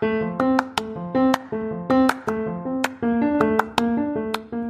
Thank 0.00 0.40
you. 0.42 0.49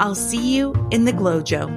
I'll 0.00 0.14
see 0.14 0.56
you 0.56 0.72
in 0.90 1.04
the 1.04 1.12
GlowJo. 1.12 1.68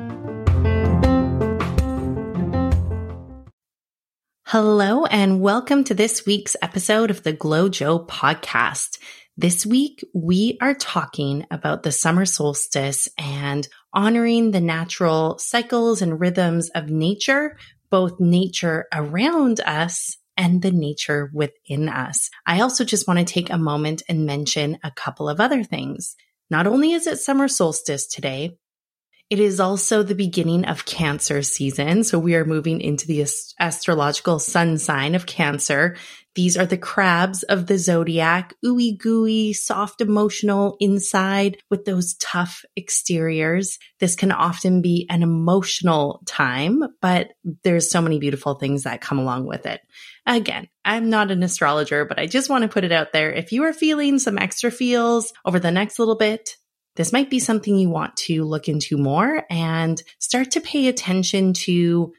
Hello, 4.46 5.06
and 5.08 5.42
welcome 5.42 5.84
to 5.84 5.94
this 5.94 6.26
week's 6.26 6.56
episode 6.62 7.12
of 7.12 7.24
the 7.24 7.34
GlowJo 7.34 8.08
podcast. 8.08 8.98
This 9.36 9.66
week, 9.66 10.06
we 10.14 10.58
are 10.62 10.74
talking 10.74 11.46
about 11.52 11.84
the 11.84 11.92
summer 11.92 12.24
solstice 12.24 13.10
and 13.18 13.68
honoring 13.94 14.52
the 14.52 14.62
natural 14.62 15.38
cycles 15.38 16.02
and 16.02 16.18
rhythms 16.18 16.70
of 16.70 16.90
nature, 16.90 17.58
both 17.90 18.22
nature 18.22 18.86
around 18.94 19.60
us 19.66 20.16
and 20.38 20.62
the 20.62 20.72
nature 20.72 21.30
within 21.34 21.90
us. 21.90 22.30
I 22.46 22.62
also 22.62 22.86
just 22.86 23.06
want 23.06 23.20
to 23.20 23.26
take 23.26 23.50
a 23.50 23.58
moment 23.58 24.02
and 24.08 24.26
mention 24.26 24.80
a 24.82 24.92
couple 24.92 25.28
of 25.28 25.42
other 25.42 25.62
things. 25.66 26.16
Not 26.50 26.68
only 26.68 26.94
is 26.94 27.08
it 27.08 27.20
summer 27.20 27.48
solstice 27.48 28.08
today, 28.08 28.58
it 29.30 29.40
is 29.40 29.60
also 29.60 30.04
the 30.04 30.16
beginning 30.16 30.66
of 30.66 30.86
Cancer 30.86 31.42
season. 31.42 32.04
So 32.04 32.20
we 32.20 32.36
are 32.36 32.46
moving 32.46 32.82
into 32.82 33.08
the 33.08 33.22
ast- 33.24 33.56
astrological 33.60 34.38
sun 34.40 34.78
sign 34.78 35.16
of 35.16 35.26
Cancer. 35.26 35.96
These 36.36 36.58
are 36.58 36.66
the 36.66 36.78
crabs 36.78 37.44
of 37.44 37.68
the 37.68 37.78
zodiac, 37.78 38.56
ooey 38.66 38.98
gooey, 38.98 39.54
soft 39.54 40.02
emotional 40.02 40.78
inside 40.80 41.58
with 41.70 41.86
those 41.86 42.16
tough 42.16 42.66
exteriors. 42.76 43.78
This 44.00 44.16
can 44.16 44.32
often 44.32 44.82
be 44.82 45.06
an 45.10 45.22
emotional 45.22 46.24
time, 46.26 46.84
but 47.02 47.34
there's 47.64 47.92
so 47.92 48.02
many 48.02 48.20
beautiful 48.20 48.56
things 48.56 48.84
that 48.84 49.02
come 49.02 49.20
along 49.20 49.46
with 49.46 49.66
it. 49.66 49.82
Again, 50.26 50.68
I'm 50.84 51.10
not 51.10 51.30
an 51.30 51.44
astrologer, 51.44 52.06
but 52.06 52.20
I 52.20 52.26
just 52.26 52.50
want 52.50 52.64
to 52.64 52.68
put 52.68 52.84
it 52.84 52.92
out 52.92 53.14
there. 53.14 53.32
If 53.32 53.52
you 53.52 53.64
are 53.66 53.74
feeling 53.74 54.18
some 54.18 54.38
extra 54.38 54.72
feels 54.72 55.34
over 55.46 55.60
the 55.60 55.72
next 55.72 56.00
little 56.00 56.18
bit, 56.18 56.56
this 56.96 57.12
might 57.12 57.30
be 57.30 57.40
something 57.40 57.76
you 57.76 57.90
want 57.90 58.16
to 58.18 58.44
look 58.44 58.68
into 58.68 58.98
more 58.98 59.46
and 59.50 60.02
start 60.20 60.52
to 60.52 60.62
pay 60.62 60.88
attention 60.88 61.54
to 61.54 62.14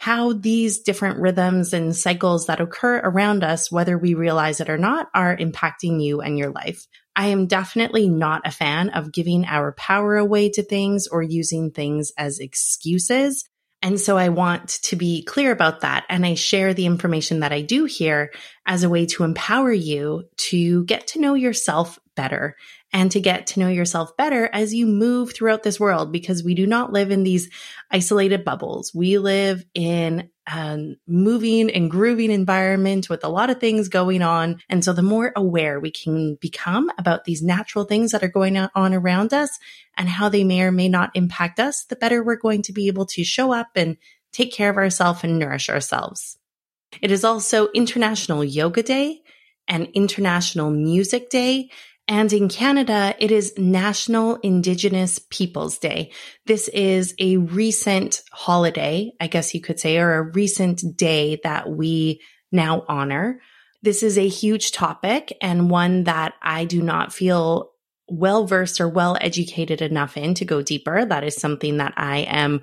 how 0.00 0.32
these 0.32 0.80
different 0.80 1.18
rhythms 1.18 1.74
and 1.74 1.94
cycles 1.94 2.46
that 2.46 2.58
occur 2.58 2.96
around 3.04 3.44
us, 3.44 3.70
whether 3.70 3.98
we 3.98 4.14
realize 4.14 4.58
it 4.58 4.70
or 4.70 4.78
not, 4.78 5.08
are 5.14 5.36
impacting 5.36 6.02
you 6.02 6.22
and 6.22 6.38
your 6.38 6.50
life. 6.50 6.86
I 7.14 7.26
am 7.26 7.46
definitely 7.46 8.08
not 8.08 8.46
a 8.46 8.50
fan 8.50 8.88
of 8.88 9.12
giving 9.12 9.44
our 9.44 9.72
power 9.72 10.16
away 10.16 10.48
to 10.52 10.62
things 10.62 11.06
or 11.06 11.22
using 11.22 11.70
things 11.70 12.12
as 12.16 12.38
excuses. 12.38 13.44
And 13.82 14.00
so 14.00 14.16
I 14.16 14.30
want 14.30 14.68
to 14.84 14.96
be 14.96 15.22
clear 15.22 15.52
about 15.52 15.80
that. 15.80 16.06
And 16.08 16.24
I 16.24 16.32
share 16.32 16.72
the 16.72 16.86
information 16.86 17.40
that 17.40 17.52
I 17.52 17.60
do 17.60 17.84
here 17.84 18.32
as 18.64 18.84
a 18.84 18.88
way 18.88 19.04
to 19.04 19.24
empower 19.24 19.70
you 19.70 20.24
to 20.48 20.82
get 20.86 21.08
to 21.08 21.20
know 21.20 21.34
yourself 21.34 21.98
better 22.16 22.56
and 22.92 23.10
to 23.12 23.20
get 23.20 23.46
to 23.48 23.60
know 23.60 23.68
yourself 23.68 24.16
better 24.16 24.48
as 24.52 24.74
you 24.74 24.86
move 24.86 25.32
throughout 25.32 25.62
this 25.62 25.78
world 25.78 26.10
because 26.10 26.42
we 26.42 26.54
do 26.54 26.66
not 26.66 26.92
live 26.92 27.10
in 27.10 27.22
these 27.22 27.48
isolated 27.90 28.44
bubbles. 28.44 28.92
We 28.94 29.18
live 29.18 29.64
in 29.74 30.30
a 30.48 30.94
moving 31.06 31.70
and 31.70 31.90
grooving 31.90 32.32
environment 32.32 33.08
with 33.08 33.22
a 33.22 33.28
lot 33.28 33.50
of 33.50 33.60
things 33.60 33.88
going 33.88 34.22
on. 34.22 34.60
And 34.68 34.84
so 34.84 34.92
the 34.92 35.02
more 35.02 35.32
aware 35.36 35.78
we 35.78 35.92
can 35.92 36.36
become 36.40 36.90
about 36.98 37.24
these 37.24 37.42
natural 37.42 37.84
things 37.84 38.10
that 38.10 38.24
are 38.24 38.28
going 38.28 38.56
on 38.56 38.94
around 38.94 39.32
us 39.32 39.58
and 39.96 40.08
how 40.08 40.28
they 40.28 40.42
may 40.42 40.62
or 40.62 40.72
may 40.72 40.88
not 40.88 41.10
impact 41.14 41.60
us, 41.60 41.84
the 41.84 41.96
better 41.96 42.24
we're 42.24 42.36
going 42.36 42.62
to 42.62 42.72
be 42.72 42.88
able 42.88 43.06
to 43.06 43.22
show 43.22 43.52
up 43.52 43.68
and 43.76 43.96
take 44.32 44.52
care 44.52 44.70
of 44.70 44.76
ourselves 44.76 45.22
and 45.22 45.38
nourish 45.38 45.68
ourselves. 45.68 46.38
It 47.00 47.12
is 47.12 47.24
also 47.24 47.68
International 47.68 48.44
Yoga 48.44 48.82
Day 48.82 49.22
and 49.68 49.88
International 49.94 50.70
Music 50.70 51.30
Day. 51.30 51.70
And 52.10 52.32
in 52.32 52.48
Canada, 52.48 53.14
it 53.20 53.30
is 53.30 53.56
National 53.56 54.34
Indigenous 54.42 55.20
Peoples 55.30 55.78
Day. 55.78 56.10
This 56.44 56.66
is 56.66 57.14
a 57.20 57.36
recent 57.36 58.22
holiday, 58.32 59.12
I 59.20 59.28
guess 59.28 59.54
you 59.54 59.60
could 59.60 59.78
say, 59.78 59.96
or 59.96 60.14
a 60.14 60.32
recent 60.32 60.96
day 60.96 61.38
that 61.44 61.70
we 61.70 62.20
now 62.50 62.84
honor. 62.88 63.40
This 63.82 64.02
is 64.02 64.18
a 64.18 64.26
huge 64.26 64.72
topic 64.72 65.38
and 65.40 65.70
one 65.70 66.02
that 66.02 66.34
I 66.42 66.64
do 66.64 66.82
not 66.82 67.12
feel 67.12 67.70
well 68.08 68.44
versed 68.44 68.80
or 68.80 68.88
well 68.88 69.16
educated 69.20 69.80
enough 69.80 70.16
in 70.16 70.34
to 70.34 70.44
go 70.44 70.62
deeper. 70.62 71.04
That 71.04 71.22
is 71.22 71.36
something 71.36 71.76
that 71.76 71.94
I 71.96 72.22
am 72.22 72.60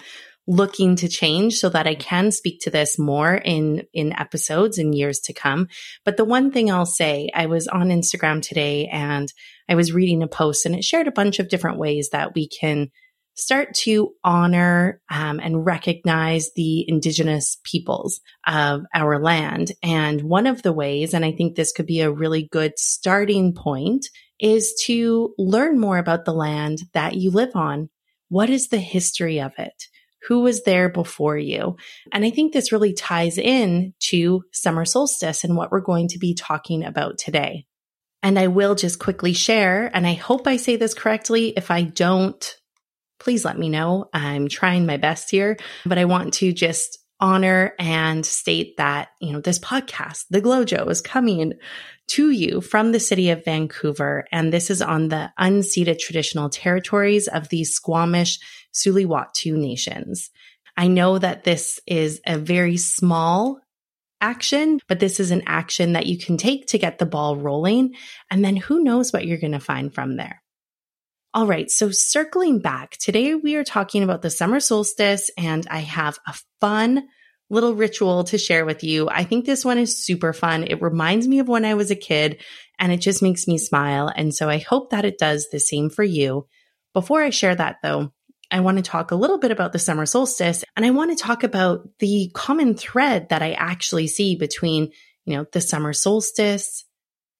looking 0.47 0.95
to 0.95 1.09
change 1.09 1.55
so 1.55 1.69
that 1.69 1.87
I 1.87 1.95
can 1.95 2.31
speak 2.31 2.61
to 2.61 2.69
this 2.69 2.97
more 2.97 3.35
in, 3.35 3.85
in 3.93 4.13
episodes 4.13 4.77
in 4.77 4.93
years 4.93 5.19
to 5.21 5.33
come. 5.33 5.67
But 6.05 6.17
the 6.17 6.25
one 6.25 6.51
thing 6.51 6.71
I'll 6.71 6.85
say, 6.85 7.29
I 7.35 7.47
was 7.47 7.67
on 7.67 7.89
Instagram 7.89 8.41
today 8.41 8.87
and 8.87 9.31
I 9.69 9.75
was 9.75 9.91
reading 9.91 10.23
a 10.23 10.27
post 10.27 10.65
and 10.65 10.73
it 10.73 10.85
shared 10.85 11.07
a 11.07 11.11
bunch 11.11 11.39
of 11.39 11.49
different 11.49 11.77
ways 11.77 12.09
that 12.11 12.33
we 12.33 12.47
can 12.47 12.89
start 13.35 13.75
to 13.75 14.13
honor 14.23 14.99
um, 15.11 15.39
and 15.39 15.63
recognize 15.65 16.49
the 16.55 16.89
indigenous 16.89 17.57
peoples 17.63 18.19
of 18.47 18.81
our 18.95 19.21
land. 19.21 19.73
And 19.83 20.23
one 20.23 20.47
of 20.47 20.63
the 20.63 20.73
ways, 20.73 21.13
and 21.13 21.23
I 21.23 21.31
think 21.31 21.55
this 21.55 21.71
could 21.71 21.85
be 21.85 22.01
a 22.01 22.11
really 22.11 22.47
good 22.51 22.73
starting 22.77 23.53
point, 23.53 24.07
is 24.39 24.73
to 24.85 25.35
learn 25.37 25.79
more 25.79 25.99
about 25.99 26.25
the 26.25 26.33
land 26.33 26.79
that 26.93 27.15
you 27.15 27.29
live 27.29 27.55
on. 27.55 27.89
What 28.29 28.49
is 28.49 28.69
the 28.69 28.79
history 28.79 29.39
of 29.39 29.51
it? 29.59 29.83
Who 30.27 30.41
was 30.41 30.63
there 30.63 30.89
before 30.89 31.37
you. 31.37 31.77
And 32.11 32.25
I 32.25 32.31
think 32.31 32.51
this 32.51 32.71
really 32.71 32.93
ties 32.93 33.37
in 33.37 33.93
to 33.99 34.43
summer 34.51 34.83
solstice 34.83 35.43
and 35.43 35.55
what 35.55 35.71
we're 35.71 35.79
going 35.79 36.09
to 36.09 36.19
be 36.19 36.33
talking 36.33 36.83
about 36.83 37.17
today. 37.17 37.65
And 38.23 38.37
I 38.39 38.47
will 38.47 38.75
just 38.75 38.99
quickly 38.99 39.33
share, 39.33 39.89
and 39.93 40.05
I 40.05 40.13
hope 40.13 40.47
I 40.47 40.57
say 40.57 40.75
this 40.75 40.93
correctly. 40.93 41.53
If 41.55 41.69
I 41.69 41.83
don't, 41.83 42.57
please 43.19 43.45
let 43.45 43.57
me 43.57 43.69
know. 43.69 44.09
I'm 44.11 44.47
trying 44.47 44.85
my 44.85 44.97
best 44.97 45.29
here, 45.29 45.57
but 45.85 45.97
I 45.97 46.05
want 46.05 46.33
to 46.35 46.51
just 46.51 46.97
honor 47.19 47.73
and 47.79 48.25
state 48.25 48.77
that, 48.77 49.09
you 49.21 49.33
know, 49.33 49.39
this 49.39 49.59
podcast, 49.59 50.25
The 50.29 50.41
GlowJo 50.41 50.89
is 50.89 51.01
coming 51.01 51.53
to 52.07 52.31
you 52.31 52.61
from 52.61 52.91
the 52.91 52.99
city 52.99 53.29
of 53.29 53.45
Vancouver. 53.45 54.25
And 54.31 54.51
this 54.51 54.69
is 54.69 54.81
on 54.81 55.09
the 55.09 55.31
unceded 55.39 55.99
traditional 55.99 56.49
territories 56.49 57.27
of 57.27 57.49
the 57.49 57.63
Squamish 57.63 58.39
Tsleil-Waututh 58.73 59.57
nations. 59.57 60.29
I 60.75 60.87
know 60.87 61.17
that 61.17 61.43
this 61.43 61.79
is 61.87 62.21
a 62.25 62.37
very 62.37 62.77
small 62.77 63.59
action, 64.21 64.79
but 64.87 64.99
this 64.99 65.19
is 65.19 65.31
an 65.31 65.43
action 65.45 65.93
that 65.93 66.05
you 66.05 66.17
can 66.17 66.37
take 66.37 66.67
to 66.67 66.77
get 66.77 66.97
the 66.97 67.05
ball 67.05 67.35
rolling. 67.35 67.95
And 68.31 68.43
then 68.43 68.55
who 68.55 68.83
knows 68.83 69.11
what 69.11 69.25
you're 69.25 69.37
going 69.37 69.51
to 69.51 69.59
find 69.59 69.93
from 69.93 70.17
there. 70.17 70.41
All 71.33 71.45
right. 71.45 71.69
So 71.69 71.91
circling 71.91 72.59
back, 72.59 72.97
today 72.97 73.35
we 73.35 73.55
are 73.55 73.63
talking 73.63 74.01
about 74.01 74.21
the 74.21 74.29
summer 74.29 74.59
solstice 74.59 75.29
and 75.37 75.67
I 75.69 75.79
have 75.79 76.17
a 76.25 76.33
fun 76.61 77.07
little 77.49 77.73
ritual 77.73 78.25
to 78.25 78.37
share 78.37 78.65
with 78.65 78.83
you. 78.83 79.07
I 79.09 79.23
think 79.23 79.45
this 79.45 79.63
one 79.63 79.77
is 79.77 80.03
super 80.05 80.33
fun. 80.33 80.63
It 80.63 80.81
reminds 80.81 81.27
me 81.27 81.39
of 81.39 81.47
when 81.47 81.65
I 81.65 81.75
was 81.75 81.91
a 81.91 81.95
kid 81.95 82.41
and 82.79 82.91
it 82.91 83.01
just 83.01 83.21
makes 83.21 83.47
me 83.47 83.57
smile. 83.57 84.11
And 84.13 84.33
so 84.33 84.49
I 84.49 84.57
hope 84.57 84.89
that 84.91 85.05
it 85.05 85.17
does 85.17 85.47
the 85.49 85.59
same 85.59 85.89
for 85.89 86.03
you. 86.03 86.47
Before 86.93 87.21
I 87.21 87.29
share 87.29 87.55
that 87.55 87.77
though, 87.81 88.11
I 88.49 88.61
want 88.61 88.77
to 88.77 88.83
talk 88.83 89.11
a 89.11 89.15
little 89.15 89.37
bit 89.37 89.51
about 89.51 89.73
the 89.73 89.79
summer 89.79 90.05
solstice 90.05 90.63
and 90.75 90.85
I 90.85 90.91
want 90.91 91.17
to 91.17 91.23
talk 91.23 91.43
about 91.43 91.87
the 91.99 92.31
common 92.33 92.75
thread 92.75 93.29
that 93.29 93.41
I 93.41 93.53
actually 93.53 94.07
see 94.07 94.35
between, 94.35 94.91
you 95.25 95.35
know, 95.35 95.45
the 95.51 95.61
summer 95.61 95.93
solstice, 95.93 96.85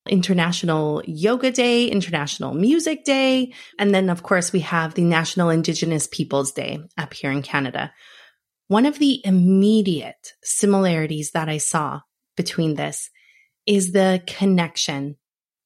International 0.07 1.01
Yoga 1.05 1.51
Day, 1.51 1.87
International 1.87 2.53
Music 2.53 3.03
Day, 3.03 3.53
and 3.79 3.93
then 3.93 4.09
of 4.09 4.23
course 4.23 4.51
we 4.51 4.61
have 4.61 4.93
the 4.93 5.03
National 5.03 5.49
Indigenous 5.49 6.07
Peoples 6.07 6.51
Day 6.51 6.79
up 6.97 7.13
here 7.13 7.31
in 7.31 7.41
Canada. 7.41 7.91
One 8.67 8.85
of 8.85 8.99
the 8.99 9.21
immediate 9.25 10.33
similarities 10.43 11.31
that 11.31 11.47
I 11.47 11.57
saw 11.57 12.01
between 12.35 12.75
this 12.75 13.09
is 13.65 13.91
the 13.91 14.21
connection, 14.27 15.15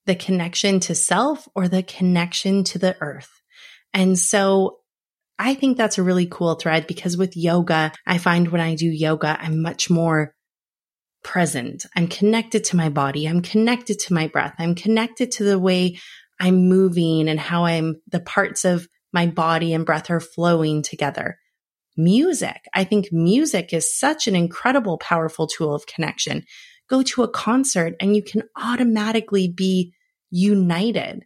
the 0.06 0.16
connection 0.16 0.80
to 0.82 0.96
self 0.96 1.48
or 1.56 1.68
the 1.68 1.84
connection 1.84 2.64
to 2.66 2.80
the 2.80 2.96
earth. 3.02 3.30
And 3.94 4.18
so 4.18 4.78
I 5.40 5.56
think 5.56 5.78
that's 5.78 5.98
a 5.98 6.04
really 6.04 6.28
cool 6.28 6.54
thread 6.56 6.86
because 6.86 7.18
with 7.18 7.36
yoga, 7.36 7.92
I 8.06 8.20
find 8.20 8.50
when 8.50 8.62
I 8.62 8.76
do 8.76 8.86
yoga, 8.86 9.36
I'm 9.40 9.62
much 9.64 9.90
more 9.90 10.36
present. 11.24 11.86
I'm 11.96 12.08
connected 12.08 12.64
to 12.66 12.76
my 12.76 12.90
body. 12.90 13.28
I'm 13.28 13.42
connected 13.42 13.98
to 14.00 14.14
my 14.14 14.28
breath. 14.28 14.54
I'm 14.60 14.76
connected 14.76 15.32
to 15.34 15.44
the 15.44 15.60
way 15.60 15.98
I'm 16.40 16.68
moving 16.70 17.30
and 17.30 17.40
how 17.40 17.66
I'm 17.66 17.96
the 18.08 18.20
parts 18.20 18.66
of 18.66 18.88
my 19.12 19.28
body 19.28 19.74
and 19.74 19.86
breath 19.86 20.10
are 20.10 20.20
flowing 20.20 20.84
together. 20.84 21.38
Music. 21.98 22.62
I 22.74 22.84
think 22.84 23.12
music 23.12 23.74
is 23.74 23.98
such 23.98 24.28
an 24.28 24.36
incredible, 24.36 24.98
powerful 24.98 25.48
tool 25.48 25.74
of 25.74 25.86
connection. 25.86 26.44
Go 26.90 27.04
to 27.04 27.24
a 27.24 27.30
concert 27.30 27.96
and 28.00 28.16
you 28.16 28.24
can 28.24 28.44
automatically 28.58 29.48
be 29.48 29.94
united 30.30 31.26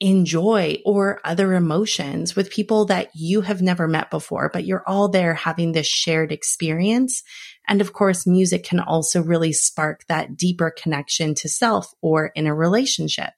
in 0.00 0.24
joy 0.24 0.76
or 0.84 1.20
other 1.24 1.54
emotions 1.54 2.36
with 2.36 2.50
people 2.50 2.84
that 2.84 3.08
you 3.14 3.40
have 3.40 3.60
never 3.60 3.88
met 3.88 4.10
before, 4.10 4.48
but 4.52 4.64
you're 4.64 4.84
all 4.86 5.08
there 5.08 5.34
having 5.34 5.72
this 5.72 5.88
shared 5.88 6.30
experience. 6.30 7.22
And 7.66 7.80
of 7.80 7.92
course, 7.92 8.26
music 8.26 8.64
can 8.64 8.78
also 8.80 9.22
really 9.22 9.52
spark 9.52 10.04
that 10.08 10.36
deeper 10.36 10.70
connection 10.70 11.34
to 11.36 11.48
self 11.48 11.92
or 12.00 12.26
in 12.36 12.46
a 12.46 12.54
relationship. 12.54 13.30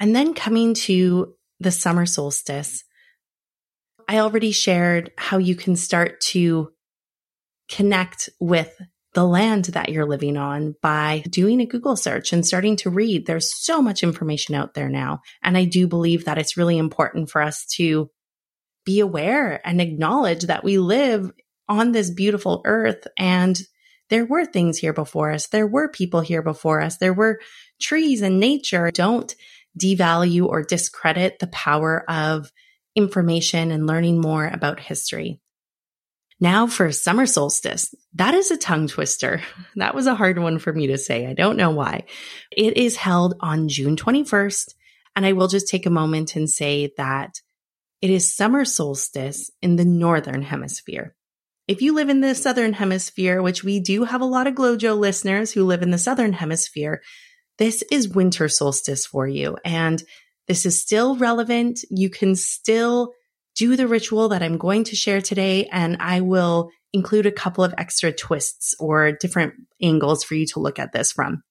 And 0.00 0.14
then 0.14 0.34
coming 0.34 0.74
to 0.74 1.34
the 1.60 1.70
summer 1.70 2.06
solstice, 2.06 2.84
I 4.08 4.18
already 4.18 4.52
shared 4.52 5.12
how 5.18 5.38
you 5.38 5.54
can 5.54 5.76
start 5.76 6.20
to 6.22 6.72
connect 7.68 8.30
with 8.40 8.74
the 9.14 9.24
land 9.24 9.66
that 9.66 9.90
you're 9.90 10.06
living 10.06 10.36
on 10.36 10.74
by 10.80 11.22
doing 11.28 11.60
a 11.60 11.66
Google 11.66 11.96
search 11.96 12.32
and 12.32 12.46
starting 12.46 12.76
to 12.76 12.90
read. 12.90 13.26
There's 13.26 13.54
so 13.54 13.82
much 13.82 14.02
information 14.02 14.54
out 14.54 14.74
there 14.74 14.88
now. 14.88 15.20
And 15.42 15.56
I 15.56 15.64
do 15.64 15.86
believe 15.86 16.24
that 16.24 16.38
it's 16.38 16.56
really 16.56 16.78
important 16.78 17.30
for 17.30 17.42
us 17.42 17.66
to 17.76 18.10
be 18.84 19.00
aware 19.00 19.60
and 19.66 19.80
acknowledge 19.80 20.44
that 20.44 20.64
we 20.64 20.78
live 20.78 21.30
on 21.68 21.92
this 21.92 22.10
beautiful 22.10 22.62
earth 22.64 23.06
and 23.18 23.60
there 24.08 24.24
were 24.24 24.46
things 24.46 24.78
here 24.78 24.94
before 24.94 25.32
us. 25.32 25.48
There 25.48 25.66
were 25.66 25.88
people 25.88 26.20
here 26.20 26.42
before 26.42 26.80
us. 26.80 26.96
There 26.96 27.12
were 27.12 27.40
trees 27.80 28.22
and 28.22 28.40
nature. 28.40 28.90
Don't 28.90 29.34
devalue 29.78 30.46
or 30.46 30.62
discredit 30.62 31.38
the 31.38 31.46
power 31.48 32.04
of 32.08 32.50
information 32.94 33.70
and 33.70 33.86
learning 33.86 34.20
more 34.20 34.46
about 34.46 34.80
history. 34.80 35.40
Now 36.40 36.66
for 36.66 36.92
summer 36.92 37.26
solstice. 37.26 37.94
That 38.14 38.34
is 38.34 38.50
a 38.50 38.56
tongue 38.56 38.88
twister. 38.88 39.42
That 39.76 39.94
was 39.94 40.06
a 40.06 40.14
hard 40.14 40.38
one 40.38 40.58
for 40.58 40.72
me 40.72 40.88
to 40.88 40.98
say. 40.98 41.26
I 41.26 41.34
don't 41.34 41.56
know 41.56 41.70
why. 41.70 42.04
It 42.50 42.76
is 42.76 42.96
held 42.96 43.34
on 43.40 43.68
June 43.68 43.96
21st. 43.96 44.74
And 45.14 45.26
I 45.26 45.32
will 45.32 45.48
just 45.48 45.68
take 45.68 45.86
a 45.86 45.90
moment 45.90 46.36
and 46.36 46.48
say 46.48 46.92
that 46.96 47.40
it 48.00 48.10
is 48.10 48.34
summer 48.34 48.64
solstice 48.64 49.50
in 49.60 49.76
the 49.76 49.84
northern 49.84 50.42
hemisphere. 50.42 51.14
If 51.66 51.82
you 51.82 51.92
live 51.94 52.08
in 52.08 52.20
the 52.20 52.34
southern 52.34 52.72
hemisphere, 52.72 53.42
which 53.42 53.62
we 53.62 53.80
do 53.80 54.04
have 54.04 54.20
a 54.20 54.24
lot 54.26 54.46
of 54.46 54.54
GlowJo 54.54 54.98
listeners 54.98 55.52
who 55.52 55.64
live 55.64 55.82
in 55.82 55.90
the 55.90 55.98
southern 55.98 56.32
hemisphere, 56.32 57.02
this 57.58 57.82
is 57.90 58.08
winter 58.08 58.48
solstice 58.48 59.04
for 59.04 59.26
you. 59.26 59.56
And 59.64 60.02
this 60.48 60.66
is 60.66 60.80
still 60.80 61.16
relevant. 61.16 61.80
You 61.90 62.10
can 62.10 62.34
still 62.34 63.12
do 63.54 63.76
the 63.76 63.86
ritual 63.86 64.30
that 64.30 64.42
I'm 64.42 64.56
going 64.56 64.84
to 64.84 64.96
share 64.96 65.20
today, 65.20 65.68
and 65.70 65.98
I 66.00 66.22
will 66.22 66.70
include 66.92 67.26
a 67.26 67.32
couple 67.32 67.64
of 67.64 67.74
extra 67.76 68.12
twists 68.12 68.74
or 68.80 69.12
different 69.12 69.54
angles 69.82 70.24
for 70.24 70.34
you 70.34 70.46
to 70.46 70.60
look 70.60 70.78
at 70.78 70.92
this 70.92 71.12
from. 71.12 71.42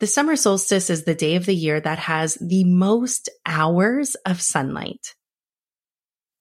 The 0.00 0.06
summer 0.06 0.36
solstice 0.36 0.90
is 0.90 1.04
the 1.04 1.14
day 1.14 1.36
of 1.36 1.46
the 1.46 1.54
year 1.54 1.80
that 1.80 1.98
has 2.00 2.34
the 2.34 2.64
most 2.64 3.30
hours 3.46 4.16
of 4.26 4.42
sunlight. 4.42 5.14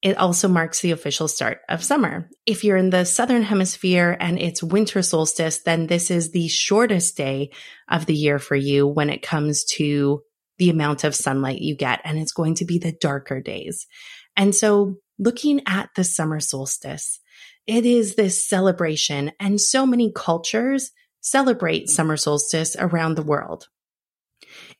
It 0.01 0.17
also 0.17 0.49
marks 0.49 0.81
the 0.81 0.91
official 0.91 1.29
start 1.29 1.59
of 1.69 1.83
summer. 1.83 2.29
If 2.45 2.65
you're 2.65 2.75
in 2.75 2.89
the 2.89 3.05
southern 3.05 3.43
hemisphere 3.43 4.17
and 4.19 4.37
it's 4.37 4.61
winter 4.61 5.01
solstice, 5.01 5.59
then 5.59 5.87
this 5.87 6.11
is 6.11 6.31
the 6.31 6.49
shortest 6.49 7.15
day 7.15 7.51
of 7.87 8.05
the 8.05 8.15
year 8.15 8.37
for 8.39 8.55
you 8.55 8.85
when 8.85 9.09
it 9.09 9.21
comes 9.21 9.63
to 9.75 10.21
the 10.57 10.69
amount 10.69 11.03
of 11.03 11.15
sunlight 11.15 11.59
you 11.59 11.75
get. 11.75 12.01
And 12.03 12.17
it's 12.17 12.31
going 12.31 12.55
to 12.55 12.65
be 12.65 12.77
the 12.77 12.91
darker 12.91 13.41
days. 13.41 13.87
And 14.35 14.53
so 14.53 14.95
looking 15.19 15.61
at 15.67 15.89
the 15.95 16.03
summer 16.03 16.39
solstice, 16.39 17.19
it 17.65 17.85
is 17.85 18.15
this 18.15 18.47
celebration 18.47 19.31
and 19.39 19.59
so 19.59 19.85
many 19.85 20.11
cultures 20.13 20.91
celebrate 21.21 21.89
summer 21.89 22.17
solstice 22.17 22.75
around 22.77 23.15
the 23.15 23.23
world. 23.23 23.67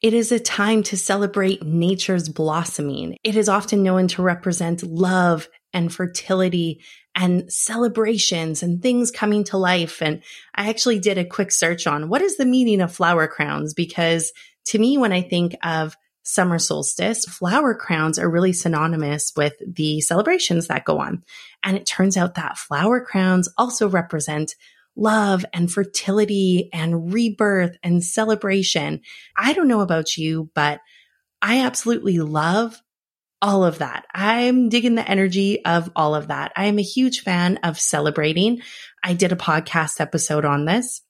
It 0.02 0.14
is 0.14 0.32
a 0.32 0.40
time 0.40 0.84
to 0.84 0.98
celebrate 0.98 1.64
nature's 1.64 2.30
blossoming. 2.30 3.18
It 3.24 3.36
is 3.36 3.50
often 3.50 3.84
known 3.84 4.08
to 4.10 4.22
represent 4.22 4.84
love 4.84 5.48
and 5.72 5.92
fertility 5.92 6.82
and 7.16 7.52
celebrations 7.52 8.64
and 8.64 8.82
things 8.82 9.12
coming 9.12 9.44
to 9.46 9.58
life. 9.58 10.02
And 10.02 10.22
I 10.54 10.70
actually 10.70 11.00
did 11.00 11.18
a 11.18 11.26
quick 11.26 11.52
search 11.52 11.88
on 11.88 12.10
what 12.10 12.22
is 12.22 12.38
the 12.38 12.46
meaning 12.46 12.82
of 12.82 12.94
flower 12.94 13.28
crowns? 13.28 13.74
Because 13.74 14.32
to 14.68 14.80
me, 14.80 14.98
when 14.98 15.12
I 15.12 15.22
think 15.22 15.56
of 15.64 15.96
summer 16.24 16.58
solstice, 16.58 17.26
flower 17.26 17.76
crowns 17.76 18.18
are 18.18 18.30
really 18.30 18.54
synonymous 18.54 19.34
with 19.36 19.54
the 19.66 20.02
celebrations 20.02 20.68
that 20.68 20.86
go 20.86 21.00
on. 21.00 21.24
And 21.64 21.76
it 21.76 21.86
turns 21.86 22.18
out 22.18 22.36
that 22.36 22.58
flower 22.58 23.02
crowns 23.02 23.50
also 23.58 23.90
represent 23.90 24.56
love 24.96 25.46
and 25.54 25.72
fertility 25.72 26.70
and 26.72 27.14
rebirth 27.14 27.76
and 27.84 28.04
celebration. 28.04 29.02
I 29.36 29.54
don't 29.54 29.68
know 29.68 29.82
about 29.82 30.18
you, 30.18 30.50
but 30.54 30.80
I 31.42 31.62
absolutely 31.62 32.20
love 32.20 32.82
all 33.42 33.66
of 33.66 33.80
that. 33.80 34.06
I'm 34.14 34.70
digging 34.70 34.96
the 34.96 35.10
energy 35.10 35.66
of 35.66 35.92
all 35.96 36.16
of 36.16 36.30
that. 36.30 36.54
I 36.56 36.66
am 36.66 36.80
a 36.80 36.84
huge 36.84 37.22
fan 37.22 37.58
of 37.64 37.80
celebrating. 37.80 38.62
I 39.04 39.14
did 39.14 39.34
a 39.34 39.38
podcast 39.38 40.00
episode 40.00 40.46
on 40.46 40.64
this 40.64 41.02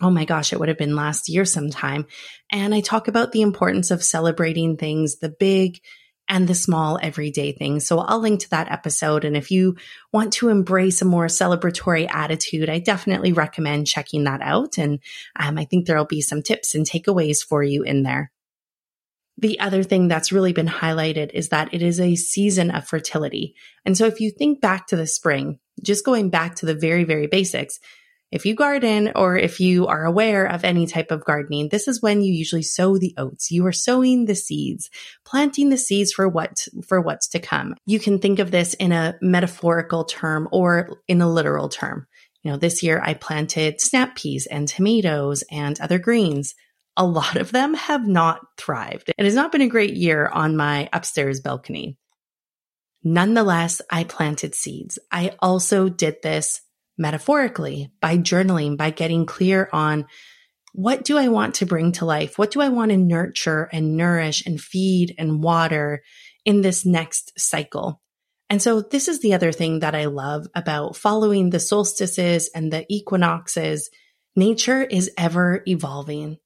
oh 0.00 0.10
my 0.10 0.24
gosh, 0.24 0.52
it 0.52 0.58
would 0.58 0.68
have 0.68 0.78
been 0.78 0.96
last 0.96 1.28
year 1.28 1.44
sometime. 1.44 2.06
And 2.50 2.74
I 2.74 2.80
talk 2.80 3.08
about 3.08 3.32
the 3.32 3.42
importance 3.42 3.90
of 3.90 4.02
celebrating 4.02 4.76
things, 4.76 5.16
the 5.16 5.28
big 5.28 5.80
and 6.28 6.48
the 6.48 6.54
small 6.54 6.98
everyday 7.02 7.52
things. 7.52 7.86
So 7.86 7.98
I'll 7.98 8.18
link 8.18 8.40
to 8.40 8.50
that 8.50 8.70
episode. 8.70 9.24
And 9.24 9.36
if 9.36 9.50
you 9.50 9.76
want 10.12 10.32
to 10.34 10.48
embrace 10.48 11.02
a 11.02 11.04
more 11.04 11.26
celebratory 11.26 12.08
attitude, 12.10 12.70
I 12.70 12.78
definitely 12.78 13.32
recommend 13.32 13.86
checking 13.86 14.24
that 14.24 14.40
out. 14.40 14.78
And 14.78 15.00
um, 15.38 15.58
I 15.58 15.64
think 15.64 15.86
there'll 15.86 16.06
be 16.06 16.22
some 16.22 16.42
tips 16.42 16.74
and 16.74 16.86
takeaways 16.86 17.44
for 17.44 17.62
you 17.62 17.82
in 17.82 18.02
there. 18.02 18.32
The 19.36 19.58
other 19.60 19.82
thing 19.82 20.08
that's 20.08 20.32
really 20.32 20.52
been 20.52 20.68
highlighted 20.68 21.32
is 21.34 21.48
that 21.48 21.74
it 21.74 21.82
is 21.82 22.00
a 22.00 22.14
season 22.14 22.70
of 22.70 22.86
fertility. 22.86 23.54
And 23.84 23.96
so 23.96 24.06
if 24.06 24.20
you 24.20 24.30
think 24.30 24.60
back 24.60 24.86
to 24.88 24.96
the 24.96 25.08
spring, 25.08 25.58
just 25.82 26.04
going 26.04 26.30
back 26.30 26.54
to 26.56 26.66
the 26.66 26.74
very, 26.74 27.04
very 27.04 27.26
basics, 27.26 27.80
if 28.34 28.44
you 28.44 28.56
garden 28.56 29.12
or 29.14 29.36
if 29.36 29.60
you 29.60 29.86
are 29.86 30.04
aware 30.04 30.44
of 30.44 30.64
any 30.64 30.88
type 30.88 31.12
of 31.12 31.24
gardening, 31.24 31.68
this 31.68 31.86
is 31.86 32.02
when 32.02 32.20
you 32.20 32.32
usually 32.32 32.64
sow 32.64 32.98
the 32.98 33.14
oats. 33.16 33.52
You 33.52 33.64
are 33.66 33.72
sowing 33.72 34.24
the 34.24 34.34
seeds, 34.34 34.90
planting 35.24 35.68
the 35.68 35.76
seeds 35.76 36.12
for 36.12 36.28
what, 36.28 36.66
for 36.84 37.00
what's 37.00 37.28
to 37.28 37.38
come. 37.38 37.76
You 37.86 38.00
can 38.00 38.18
think 38.18 38.40
of 38.40 38.50
this 38.50 38.74
in 38.74 38.90
a 38.90 39.14
metaphorical 39.22 40.04
term 40.04 40.48
or 40.50 40.98
in 41.06 41.22
a 41.22 41.30
literal 41.30 41.68
term. 41.68 42.08
You 42.42 42.50
know, 42.50 42.56
this 42.56 42.82
year 42.82 43.00
I 43.00 43.14
planted 43.14 43.80
snap 43.80 44.16
peas 44.16 44.46
and 44.46 44.66
tomatoes 44.66 45.44
and 45.48 45.80
other 45.80 46.00
greens. 46.00 46.56
A 46.96 47.06
lot 47.06 47.36
of 47.36 47.52
them 47.52 47.74
have 47.74 48.04
not 48.04 48.40
thrived. 48.58 49.12
It 49.16 49.24
has 49.24 49.36
not 49.36 49.52
been 49.52 49.62
a 49.62 49.68
great 49.68 49.94
year 49.94 50.26
on 50.26 50.56
my 50.56 50.88
upstairs 50.92 51.40
balcony. 51.40 51.98
Nonetheless, 53.04 53.80
I 53.92 54.02
planted 54.02 54.56
seeds. 54.56 54.98
I 55.12 55.36
also 55.38 55.88
did 55.88 56.16
this 56.22 56.62
metaphorically 56.96 57.90
by 58.00 58.16
journaling, 58.16 58.76
by 58.76 58.90
getting 58.90 59.26
clear 59.26 59.68
on 59.72 60.06
what 60.72 61.04
do 61.04 61.16
I 61.16 61.28
want 61.28 61.56
to 61.56 61.66
bring 61.66 61.92
to 61.92 62.04
life? 62.04 62.36
What 62.36 62.50
do 62.50 62.60
I 62.60 62.68
want 62.68 62.90
to 62.90 62.96
nurture 62.96 63.68
and 63.72 63.96
nourish 63.96 64.44
and 64.44 64.60
feed 64.60 65.14
and 65.18 65.42
water 65.42 66.02
in 66.44 66.62
this 66.62 66.84
next 66.84 67.32
cycle? 67.38 68.00
And 68.50 68.60
so 68.60 68.82
this 68.82 69.08
is 69.08 69.20
the 69.20 69.34
other 69.34 69.52
thing 69.52 69.80
that 69.80 69.94
I 69.94 70.06
love 70.06 70.46
about 70.54 70.96
following 70.96 71.50
the 71.50 71.60
solstices 71.60 72.50
and 72.54 72.72
the 72.72 72.84
equinoxes. 72.88 73.88
Nature 74.36 74.82
is 74.82 75.10
ever 75.16 75.62
evolving. 75.66 76.38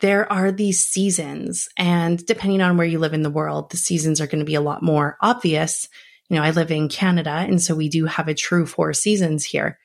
There 0.00 0.30
are 0.30 0.50
these 0.50 0.84
seasons 0.84 1.68
and 1.78 2.24
depending 2.26 2.60
on 2.60 2.76
where 2.76 2.86
you 2.86 2.98
live 2.98 3.14
in 3.14 3.22
the 3.22 3.30
world, 3.30 3.70
the 3.70 3.76
seasons 3.76 4.20
are 4.20 4.26
going 4.26 4.40
to 4.40 4.44
be 4.44 4.56
a 4.56 4.60
lot 4.60 4.82
more 4.82 5.16
obvious 5.22 5.88
you 6.32 6.38
know, 6.38 6.44
I 6.44 6.50
live 6.52 6.70
in 6.70 6.88
Canada, 6.88 7.30
and 7.30 7.60
so 7.60 7.74
we 7.74 7.90
do 7.90 8.06
have 8.06 8.26
a 8.26 8.32
true 8.32 8.64
four 8.64 8.94
seasons 8.94 9.44
here. 9.44 9.78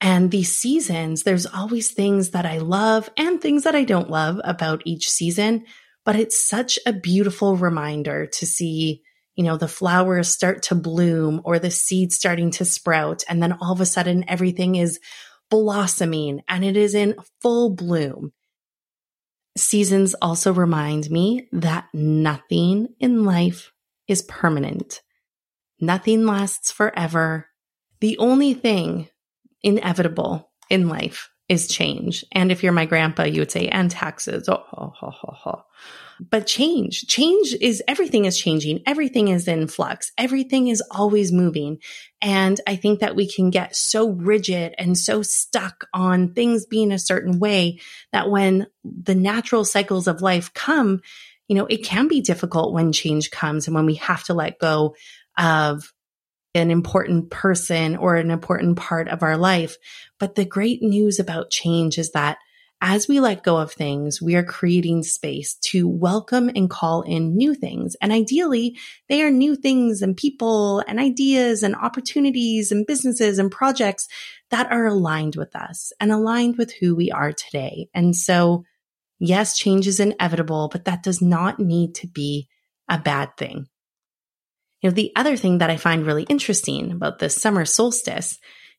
And 0.00 0.30
these 0.30 0.56
seasons, 0.56 1.22
there's 1.22 1.44
always 1.44 1.90
things 1.90 2.30
that 2.30 2.46
I 2.46 2.58
love 2.58 3.10
and 3.14 3.38
things 3.38 3.64
that 3.64 3.74
I 3.74 3.84
don't 3.84 4.08
love 4.08 4.40
about 4.42 4.80
each 4.86 5.10
season, 5.10 5.66
but 6.06 6.16
it's 6.16 6.42
such 6.42 6.78
a 6.86 6.94
beautiful 6.94 7.58
reminder 7.58 8.24
to 8.24 8.46
see, 8.46 9.02
you 9.36 9.44
know, 9.44 9.58
the 9.58 9.68
flowers 9.68 10.28
start 10.28 10.62
to 10.62 10.74
bloom 10.74 11.42
or 11.44 11.58
the 11.58 11.70
seeds 11.70 12.16
starting 12.16 12.50
to 12.52 12.64
sprout. 12.64 13.22
And 13.28 13.42
then 13.42 13.52
all 13.52 13.72
of 13.72 13.82
a 13.82 13.86
sudden 13.86 14.24
everything 14.28 14.76
is 14.76 14.98
blossoming 15.50 16.40
and 16.48 16.64
it 16.64 16.78
is 16.78 16.94
in 16.94 17.16
full 17.42 17.74
bloom. 17.74 18.32
Seasons 19.58 20.14
also 20.22 20.54
remind 20.54 21.10
me 21.10 21.50
that 21.52 21.86
nothing 21.92 22.88
in 22.98 23.26
life 23.26 23.72
is 24.06 24.22
permanent. 24.22 25.02
Nothing 25.80 26.26
lasts 26.26 26.70
forever. 26.70 27.46
The 28.00 28.18
only 28.18 28.54
thing 28.54 29.08
inevitable 29.62 30.50
in 30.70 30.88
life 30.88 31.30
is 31.48 31.66
change. 31.66 32.24
And 32.32 32.52
if 32.52 32.62
you're 32.62 32.72
my 32.72 32.84
grandpa, 32.84 33.24
you 33.24 33.40
would 33.40 33.50
say, 33.50 33.68
and 33.68 33.90
taxes. 33.90 34.48
Oh, 34.48 34.62
ho, 34.68 34.92
ho, 34.94 35.10
ho, 35.10 35.32
ho. 35.32 35.62
But 36.30 36.46
change, 36.46 37.06
change 37.06 37.54
is 37.60 37.82
everything 37.86 38.24
is 38.24 38.38
changing. 38.38 38.82
Everything 38.86 39.28
is 39.28 39.46
in 39.46 39.68
flux. 39.68 40.12
Everything 40.18 40.68
is 40.68 40.82
always 40.90 41.32
moving. 41.32 41.78
And 42.20 42.60
I 42.66 42.76
think 42.76 43.00
that 43.00 43.14
we 43.14 43.30
can 43.30 43.50
get 43.50 43.76
so 43.76 44.10
rigid 44.10 44.74
and 44.78 44.98
so 44.98 45.22
stuck 45.22 45.86
on 45.94 46.34
things 46.34 46.66
being 46.66 46.92
a 46.92 46.98
certain 46.98 47.38
way 47.38 47.80
that 48.12 48.28
when 48.28 48.66
the 48.84 49.14
natural 49.14 49.64
cycles 49.64 50.08
of 50.08 50.20
life 50.20 50.52
come, 50.52 51.00
you 51.46 51.54
know, 51.54 51.66
it 51.66 51.84
can 51.84 52.08
be 52.08 52.20
difficult 52.20 52.74
when 52.74 52.92
change 52.92 53.30
comes 53.30 53.66
and 53.66 53.74
when 53.74 53.86
we 53.86 53.94
have 53.94 54.24
to 54.24 54.34
let 54.34 54.58
go 54.58 54.96
of 55.38 55.92
an 56.54 56.70
important 56.70 57.30
person 57.30 57.96
or 57.96 58.16
an 58.16 58.30
important 58.30 58.76
part 58.76 59.08
of 59.08 59.22
our 59.22 59.36
life. 59.36 59.76
But 60.18 60.34
the 60.34 60.44
great 60.44 60.82
news 60.82 61.18
about 61.18 61.50
change 61.50 61.98
is 61.98 62.12
that 62.12 62.38
as 62.80 63.08
we 63.08 63.18
let 63.18 63.42
go 63.42 63.56
of 63.56 63.72
things, 63.72 64.22
we 64.22 64.36
are 64.36 64.44
creating 64.44 65.02
space 65.02 65.54
to 65.56 65.88
welcome 65.88 66.48
and 66.48 66.70
call 66.70 67.02
in 67.02 67.36
new 67.36 67.54
things. 67.54 67.96
And 68.00 68.12
ideally, 68.12 68.76
they 69.08 69.22
are 69.22 69.30
new 69.30 69.56
things 69.56 70.00
and 70.00 70.16
people 70.16 70.84
and 70.86 71.00
ideas 71.00 71.64
and 71.64 71.74
opportunities 71.74 72.70
and 72.70 72.86
businesses 72.86 73.40
and 73.40 73.50
projects 73.50 74.06
that 74.50 74.70
are 74.70 74.86
aligned 74.86 75.34
with 75.34 75.56
us 75.56 75.92
and 75.98 76.12
aligned 76.12 76.56
with 76.56 76.72
who 76.72 76.94
we 76.94 77.10
are 77.10 77.32
today. 77.32 77.88
And 77.94 78.14
so, 78.14 78.64
yes, 79.18 79.58
change 79.58 79.88
is 79.88 79.98
inevitable, 79.98 80.68
but 80.70 80.84
that 80.84 81.02
does 81.02 81.20
not 81.20 81.58
need 81.58 81.96
to 81.96 82.06
be 82.06 82.48
a 82.88 82.98
bad 82.98 83.36
thing. 83.36 83.66
You 84.80 84.90
know, 84.90 84.94
the 84.94 85.12
other 85.16 85.36
thing 85.36 85.58
that 85.58 85.70
I 85.70 85.76
find 85.76 86.06
really 86.06 86.22
interesting 86.24 86.92
about 86.92 87.18
the 87.18 87.30
summer 87.30 87.64
solstice 87.64 88.38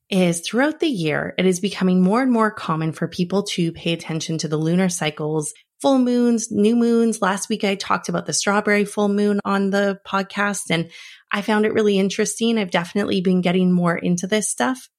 is 0.10 0.42
throughout 0.42 0.80
the 0.80 0.88
year, 0.88 1.36
it 1.38 1.46
is 1.46 1.60
becoming 1.60 2.02
more 2.02 2.22
and 2.22 2.32
more 2.32 2.52
common 2.52 2.94
for 2.94 3.08
people 3.08 3.44
to 3.44 3.72
pay 3.72 3.94
attention 3.94 4.38
to 4.40 4.48
the 4.48 4.58
lunar 4.58 4.90
cycles, 4.90 5.54
full 5.82 6.00
moons, 6.00 6.52
new 6.52 6.76
moons. 6.76 7.22
Last 7.22 7.50
week, 7.50 7.64
I 7.64 7.76
talked 7.76 8.10
about 8.10 8.26
the 8.26 8.34
strawberry 8.34 8.86
full 8.86 9.10
moon 9.10 9.40
on 9.46 9.70
the 9.70 10.00
podcast 10.08 10.72
and 10.72 10.90
I 11.32 11.42
found 11.42 11.66
it 11.66 11.74
really 11.74 12.00
interesting. 12.00 12.58
I've 12.58 12.72
definitely 12.72 13.22
been 13.22 13.42
getting 13.42 13.72
more 13.72 13.96
into 13.96 14.26
this 14.26 14.50
stuff. 14.50 14.90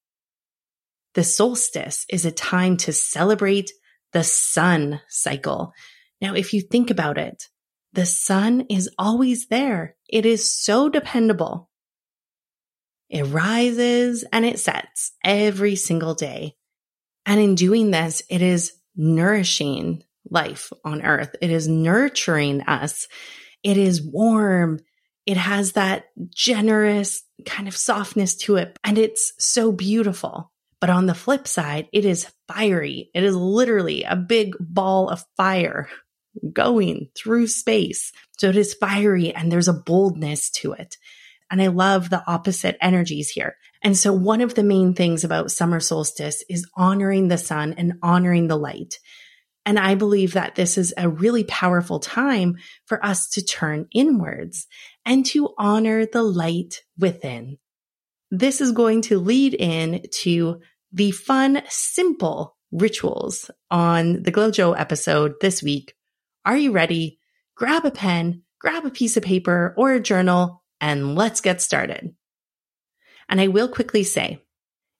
The 1.15 1.25
solstice 1.25 2.07
is 2.09 2.25
a 2.25 2.31
time 2.31 2.77
to 2.79 2.93
celebrate 2.93 3.73
the 4.13 4.23
sun 4.23 5.01
cycle. 5.09 5.73
Now, 6.21 6.35
if 6.35 6.53
you 6.53 6.61
think 6.61 6.91
about 6.91 7.19
it, 7.19 7.49
the 7.93 8.07
sun 8.07 8.67
is 8.71 8.89
always 8.97 9.49
there. 9.49 9.97
It 10.11 10.27
is 10.27 10.53
so 10.53 10.89
dependable. 10.89 11.71
It 13.09 13.25
rises 13.25 14.25
and 14.33 14.45
it 14.45 14.59
sets 14.59 15.13
every 15.25 15.77
single 15.77 16.15
day. 16.15 16.57
And 17.27 17.41
in 17.41 17.55
doing 17.55 17.91
this, 17.91 18.23
it 18.29 18.43
is 18.43 18.73
nourishing 18.97 20.03
life 20.29 20.73
on 20.85 21.03
earth. 21.03 21.35
It 21.41 21.51
is 21.51 21.69
nurturing 21.69 22.63
us. 22.63 23.07
It 23.63 23.77
is 23.77 24.03
warm. 24.03 24.81
It 25.27 25.37
has 25.37 25.73
that 25.73 26.07
generous 26.35 27.23
kind 27.47 27.69
of 27.69 27.77
softness 27.77 28.37
to 28.37 28.57
it. 28.57 28.79
And 28.83 28.99
it's 28.99 29.33
so 29.39 29.71
beautiful. 29.71 30.53
But 30.81 30.91
on 30.91 31.07
the 31.07 31.15
flip 31.15 31.47
side, 31.47 31.89
it 31.93 32.05
is 32.05 32.27
fiery. 32.49 33.11
It 33.15 33.23
is 33.23 33.37
literally 33.37 34.03
a 34.05 34.17
big 34.17 34.55
ball 34.59 35.09
of 35.09 35.25
fire 35.37 35.89
going 36.53 37.09
through 37.17 37.47
space. 37.47 38.13
So 38.39 38.49
it 38.49 38.57
is 38.57 38.75
fiery 38.75 39.35
and 39.35 39.51
there's 39.51 39.69
a 39.69 39.73
boldness 39.73 40.51
to 40.51 40.73
it. 40.73 40.97
And 41.51 41.61
I 41.61 41.67
love 41.67 42.11
the 42.11 42.23
opposite 42.27 42.77
energies 42.81 43.31
here. 43.31 43.57
And 43.83 43.97
so 43.97 44.13
one 44.13 44.41
of 44.41 44.55
the 44.55 44.63
main 44.63 44.95
things 44.95 45.25
about 45.25 45.51
summer 45.51 45.81
solstice 45.81 46.45
is 46.49 46.69
honoring 46.77 47.29
the 47.29 47.39
sun 47.39 47.75
and 47.77 47.95
honoring 48.03 48.47
the 48.47 48.57
light. 48.57 48.99
And 49.67 49.79
I 49.79 49.95
believe 49.95 50.35
that 50.35 50.55
this 50.55 50.79
is 50.79 50.95
a 50.97 51.09
really 51.09 51.45
powerful 51.45 51.99
time 51.99 52.57
for 52.87 53.05
us 53.05 53.29
to 53.31 53.45
turn 53.45 53.89
inwards 53.93 54.67
and 55.05 55.25
to 55.27 55.55
honor 55.59 56.07
the 56.07 56.23
light 56.23 56.83
within. 56.99 57.59
This 58.31 58.61
is 58.61 58.73
going 58.73 59.03
to 59.03 59.19
lead 59.19 59.55
in 59.55 60.03
to 60.23 60.61
the 60.93 61.11
fun, 61.11 61.63
simple 61.69 62.57
rituals 62.73 63.51
on 63.71 64.23
the 64.23 64.33
GlowJo 64.33 64.79
episode 64.79 65.35
this 65.41 65.63
week 65.63 65.95
are 66.45 66.57
you 66.57 66.73
ready? 66.73 67.19
Grab 67.57 67.85
a 67.85 67.91
pen, 67.91 68.43
grab 68.59 68.85
a 68.85 68.91
piece 68.91 69.17
of 69.17 69.23
paper 69.23 69.75
or 69.77 69.93
a 69.93 70.01
journal, 70.01 70.63
and 70.81 71.15
let's 71.15 71.41
get 71.41 71.61
started. 71.61 72.15
And 73.29 73.41
I 73.41 73.49
will 73.49 73.69
quickly 73.69 74.03
say, 74.03 74.43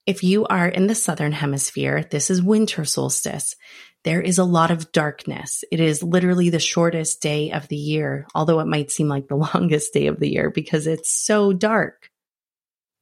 if 0.05 0.23
you 0.23 0.45
are 0.45 0.67
in 0.67 0.87
the 0.87 0.95
southern 0.95 1.31
hemisphere, 1.31 2.03
this 2.09 2.29
is 2.29 2.41
winter 2.41 2.85
solstice. 2.85 3.55
There 4.03 4.21
is 4.21 4.39
a 4.39 4.43
lot 4.43 4.71
of 4.71 4.91
darkness. 4.91 5.63
It 5.71 5.79
is 5.79 6.01
literally 6.01 6.49
the 6.49 6.59
shortest 6.59 7.21
day 7.21 7.51
of 7.51 7.67
the 7.67 7.75
year, 7.75 8.25
although 8.33 8.59
it 8.59 8.67
might 8.67 8.89
seem 8.89 9.07
like 9.07 9.27
the 9.27 9.35
longest 9.53 9.93
day 9.93 10.07
of 10.07 10.19
the 10.19 10.29
year 10.29 10.49
because 10.49 10.87
it's 10.87 11.11
so 11.11 11.53
dark. 11.53 12.09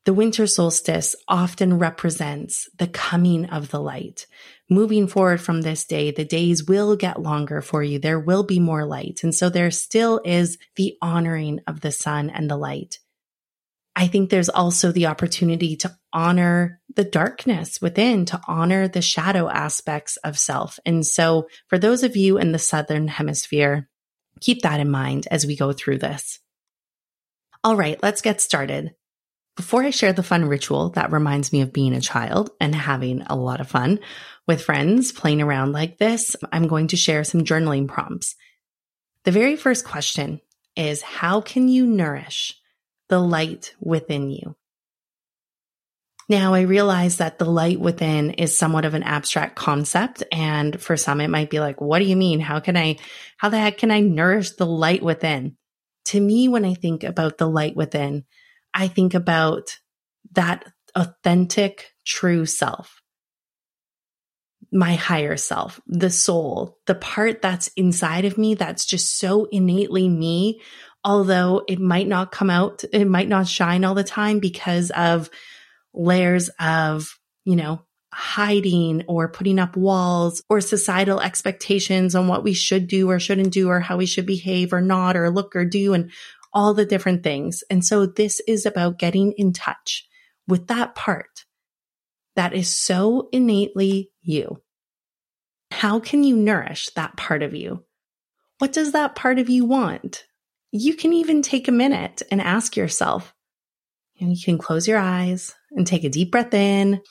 The 0.05 0.13
winter 0.13 0.47
solstice 0.47 1.15
often 1.27 1.77
represents 1.77 2.69
the 2.77 2.87
coming 2.87 3.45
of 3.45 3.69
the 3.69 3.79
light. 3.79 4.27
Moving 4.69 5.07
forward 5.07 5.41
from 5.41 5.61
this 5.61 5.85
day, 5.85 6.11
the 6.11 6.25
days 6.25 6.63
will 6.63 6.95
get 6.95 7.21
longer 7.21 7.61
for 7.61 7.81
you. 7.81 7.97
There 7.97 8.19
will 8.19 8.43
be 8.43 8.59
more 8.59 8.85
light. 8.85 9.21
And 9.23 9.33
so 9.33 9.49
there 9.49 9.71
still 9.71 10.21
is 10.23 10.59
the 10.75 10.95
honoring 11.01 11.61
of 11.65 11.81
the 11.81 11.91
sun 11.91 12.29
and 12.29 12.49
the 12.49 12.57
light. 12.57 12.99
I 13.95 14.07
think 14.07 14.29
there's 14.29 14.47
also 14.47 14.91
the 14.91 15.07
opportunity 15.07 15.75
to 15.77 15.97
honor 16.13 16.79
the 16.95 17.03
darkness 17.03 17.81
within, 17.81 18.25
to 18.25 18.39
honor 18.47 18.87
the 18.87 19.01
shadow 19.01 19.49
aspects 19.49 20.17
of 20.17 20.37
self. 20.37 20.79
And 20.85 21.05
so 21.05 21.49
for 21.67 21.79
those 21.79 22.03
of 22.03 22.15
you 22.15 22.37
in 22.37 22.51
the 22.51 22.59
Southern 22.59 23.07
hemisphere, 23.07 23.89
keep 24.39 24.61
that 24.61 24.79
in 24.79 24.89
mind 24.89 25.27
as 25.31 25.45
we 25.45 25.57
go 25.57 25.73
through 25.73 25.97
this. 25.97 26.39
All 27.63 27.75
right, 27.75 28.01
let's 28.01 28.21
get 28.21 28.39
started. 28.39 28.93
Before 29.57 29.83
I 29.83 29.89
share 29.89 30.13
the 30.13 30.23
fun 30.23 30.45
ritual 30.45 30.91
that 30.91 31.11
reminds 31.11 31.51
me 31.51 31.59
of 31.59 31.73
being 31.73 31.93
a 31.93 31.99
child 31.99 32.51
and 32.61 32.73
having 32.73 33.23
a 33.23 33.35
lot 33.35 33.59
of 33.59 33.67
fun 33.67 33.99
with 34.49 34.63
friends 34.63 35.11
playing 35.11 35.43
around 35.43 35.73
like 35.73 35.99
this, 35.99 36.35
I'm 36.51 36.67
going 36.67 36.87
to 36.87 36.97
share 36.97 37.23
some 37.23 37.41
journaling 37.41 37.87
prompts. 37.87 38.35
The 39.23 39.31
very 39.31 39.55
first 39.55 39.85
question 39.85 40.41
is 40.75 41.03
how 41.03 41.39
can 41.39 41.67
you 41.67 41.85
nourish 41.85 42.59
the 43.09 43.19
light 43.19 43.75
within 43.79 44.31
you? 44.31 44.55
Now 46.29 46.55
I 46.55 46.61
realize 46.61 47.17
that 47.17 47.37
the 47.37 47.45
light 47.45 47.79
within 47.79 48.31
is 48.31 48.57
somewhat 48.57 48.85
of 48.85 48.95
an 48.95 49.03
abstract 49.03 49.55
concept. 49.55 50.23
And 50.31 50.81
for 50.81 50.97
some, 50.97 51.21
it 51.21 51.29
might 51.29 51.51
be 51.51 51.59
like, 51.59 51.79
what 51.79 51.99
do 51.99 52.05
you 52.05 52.15
mean? 52.15 52.39
How 52.39 52.59
can 52.59 52.75
I, 52.75 52.97
how 53.37 53.49
the 53.49 53.59
heck 53.59 53.77
can 53.77 53.91
I 53.91 53.99
nourish 53.99 54.53
the 54.53 54.65
light 54.65 55.03
within? 55.03 55.57
To 56.05 56.19
me, 56.19 56.47
when 56.47 56.65
I 56.65 56.73
think 56.73 57.03
about 57.03 57.37
the 57.37 57.47
light 57.47 57.75
within, 57.75 58.25
I 58.73 58.87
think 58.87 59.13
about 59.13 59.77
that 60.31 60.65
authentic, 60.95 61.91
true 62.03 62.47
self, 62.47 62.98
my 64.71 64.95
higher 64.95 65.37
self, 65.37 65.79
the 65.87 66.09
soul, 66.09 66.77
the 66.85 66.95
part 66.95 67.41
that's 67.41 67.69
inside 67.69 68.25
of 68.25 68.37
me 68.37 68.53
that's 68.55 68.85
just 68.85 69.17
so 69.17 69.45
innately 69.45 70.07
me. 70.07 70.61
Although 71.03 71.63
it 71.67 71.79
might 71.79 72.07
not 72.07 72.31
come 72.31 72.49
out, 72.49 72.83
it 72.91 73.05
might 73.05 73.29
not 73.29 73.47
shine 73.47 73.83
all 73.83 73.95
the 73.95 74.03
time 74.03 74.39
because 74.39 74.91
of 74.91 75.29
layers 75.93 76.49
of, 76.59 77.17
you 77.45 77.55
know, 77.55 77.81
hiding 78.11 79.03
or 79.07 79.29
putting 79.29 79.59
up 79.59 79.77
walls 79.77 80.43
or 80.49 80.61
societal 80.61 81.21
expectations 81.21 82.15
on 82.15 82.27
what 82.27 82.43
we 82.43 82.53
should 82.53 82.87
do 82.87 83.09
or 83.09 83.19
shouldn't 83.19 83.53
do 83.53 83.69
or 83.69 83.79
how 83.79 83.97
we 83.97 84.05
should 84.05 84.25
behave 84.25 84.73
or 84.73 84.81
not 84.81 85.15
or 85.15 85.29
look 85.29 85.55
or 85.55 85.63
do 85.63 85.93
and 85.93 86.11
all 86.51 86.73
the 86.73 86.85
different 86.85 87.23
things. 87.23 87.63
And 87.69 87.85
so 87.85 88.05
this 88.05 88.41
is 88.47 88.65
about 88.65 88.99
getting 88.99 89.33
in 89.33 89.53
touch 89.53 90.07
with 90.47 90.67
that 90.67 90.95
part 90.95 91.45
that 92.35 92.53
is 92.53 92.75
so 92.75 93.29
innately 93.31 94.11
you. 94.29 94.61
How 95.71 95.99
can 95.99 96.23
you 96.23 96.35
nourish 96.35 96.89
that 96.95 97.17
part 97.17 97.43
of 97.43 97.53
you? 97.53 97.83
What 98.59 98.73
does 98.73 98.93
that 98.93 99.15
part 99.15 99.39
of 99.39 99.49
you 99.49 99.65
want? 99.65 100.25
You 100.71 100.93
can 100.95 101.13
even 101.13 101.41
take 101.41 101.67
a 101.67 101.73
minute 101.73 102.21
and 102.31 102.41
ask 102.41 102.75
yourself, 102.77 103.33
and 104.19 104.31
you 104.31 104.43
can 104.43 104.57
close 104.57 104.87
your 104.87 104.99
eyes 104.99 105.55
and 105.71 105.85
take 105.85 106.03
a 106.03 106.09
deep 106.09 106.31
breath 106.31 106.53
in 106.53 107.01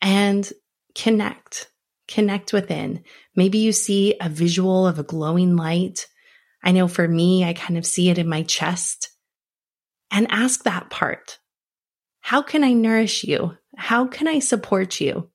and 0.00 0.50
connect, 0.94 1.70
connect 2.08 2.52
within. 2.52 3.02
Maybe 3.34 3.58
you 3.58 3.72
see 3.72 4.14
a 4.20 4.28
visual 4.28 4.86
of 4.86 4.98
a 4.98 5.04
glowing 5.04 5.56
light 5.56 6.06
I 6.64 6.72
know 6.72 6.88
for 6.88 7.06
me, 7.06 7.44
I 7.44 7.52
kind 7.52 7.76
of 7.76 7.84
see 7.84 8.08
it 8.08 8.16
in 8.16 8.26
my 8.26 8.42
chest 8.42 9.10
and 10.10 10.26
ask 10.30 10.64
that 10.64 10.88
part. 10.88 11.38
How 12.20 12.40
can 12.40 12.64
I 12.64 12.72
nourish 12.72 13.22
you? 13.22 13.58
How 13.76 14.06
can 14.06 14.26
I 14.26 14.38
support 14.38 14.98
you? 14.98 15.30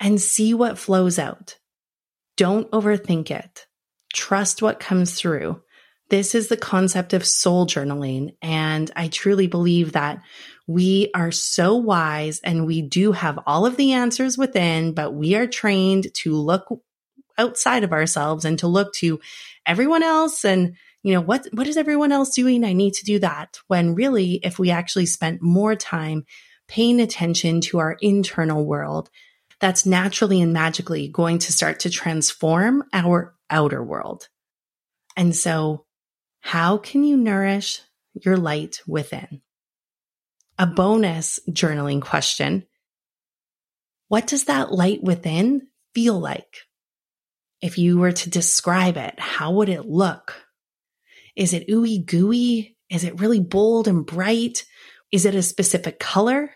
And 0.00 0.20
see 0.20 0.54
what 0.54 0.78
flows 0.78 1.18
out. 1.18 1.58
Don't 2.36 2.70
overthink 2.70 3.30
it. 3.30 3.66
Trust 4.14 4.62
what 4.62 4.80
comes 4.80 5.14
through. 5.14 5.60
This 6.08 6.34
is 6.34 6.48
the 6.48 6.56
concept 6.56 7.12
of 7.12 7.26
soul 7.26 7.66
journaling. 7.66 8.36
And 8.40 8.90
I 8.96 9.08
truly 9.08 9.46
believe 9.46 9.92
that 9.92 10.22
We 10.70 11.10
are 11.14 11.30
so 11.30 11.76
wise 11.76 12.40
and 12.44 12.66
we 12.66 12.82
do 12.82 13.12
have 13.12 13.38
all 13.46 13.64
of 13.64 13.76
the 13.76 13.94
answers 13.94 14.36
within, 14.36 14.92
but 14.92 15.14
we 15.14 15.34
are 15.34 15.46
trained 15.46 16.08
to 16.16 16.36
look 16.36 16.68
outside 17.38 17.84
of 17.84 17.92
ourselves 17.92 18.44
and 18.44 18.58
to 18.58 18.66
look 18.66 18.92
to 18.94 19.18
everyone 19.64 20.02
else 20.02 20.44
and 20.44 20.76
you 21.02 21.14
know 21.14 21.20
what 21.20 21.46
what 21.52 21.68
is 21.68 21.76
everyone 21.76 22.10
else 22.10 22.34
doing 22.34 22.64
i 22.64 22.72
need 22.72 22.92
to 22.94 23.04
do 23.04 23.20
that 23.20 23.60
when 23.68 23.94
really 23.94 24.40
if 24.42 24.58
we 24.58 24.70
actually 24.70 25.06
spent 25.06 25.40
more 25.40 25.76
time 25.76 26.24
paying 26.66 27.00
attention 27.00 27.60
to 27.60 27.78
our 27.78 27.96
internal 28.00 28.66
world 28.66 29.08
that's 29.60 29.86
naturally 29.86 30.40
and 30.40 30.52
magically 30.52 31.08
going 31.08 31.38
to 31.38 31.52
start 31.52 31.80
to 31.80 31.90
transform 31.90 32.84
our 32.92 33.34
outer 33.50 33.82
world 33.82 34.28
and 35.16 35.34
so 35.34 35.84
how 36.40 36.78
can 36.78 37.04
you 37.04 37.16
nourish 37.16 37.80
your 38.14 38.36
light 38.36 38.80
within 38.86 39.40
a 40.58 40.66
bonus 40.66 41.40
journaling 41.50 42.02
question 42.02 42.66
what 44.08 44.26
does 44.26 44.44
that 44.44 44.72
light 44.72 45.02
within 45.02 45.68
feel 45.94 46.18
like 46.18 46.68
if 47.60 47.76
you 47.78 47.98
were 47.98 48.12
to 48.12 48.30
describe 48.30 48.96
it, 48.96 49.18
how 49.18 49.52
would 49.52 49.68
it 49.68 49.86
look? 49.86 50.46
Is 51.36 51.52
it 51.52 51.68
ooey 51.68 52.04
gooey? 52.04 52.76
Is 52.90 53.04
it 53.04 53.20
really 53.20 53.40
bold 53.40 53.88
and 53.88 54.06
bright? 54.06 54.64
Is 55.10 55.24
it 55.24 55.34
a 55.34 55.42
specific 55.42 55.98
color? 55.98 56.50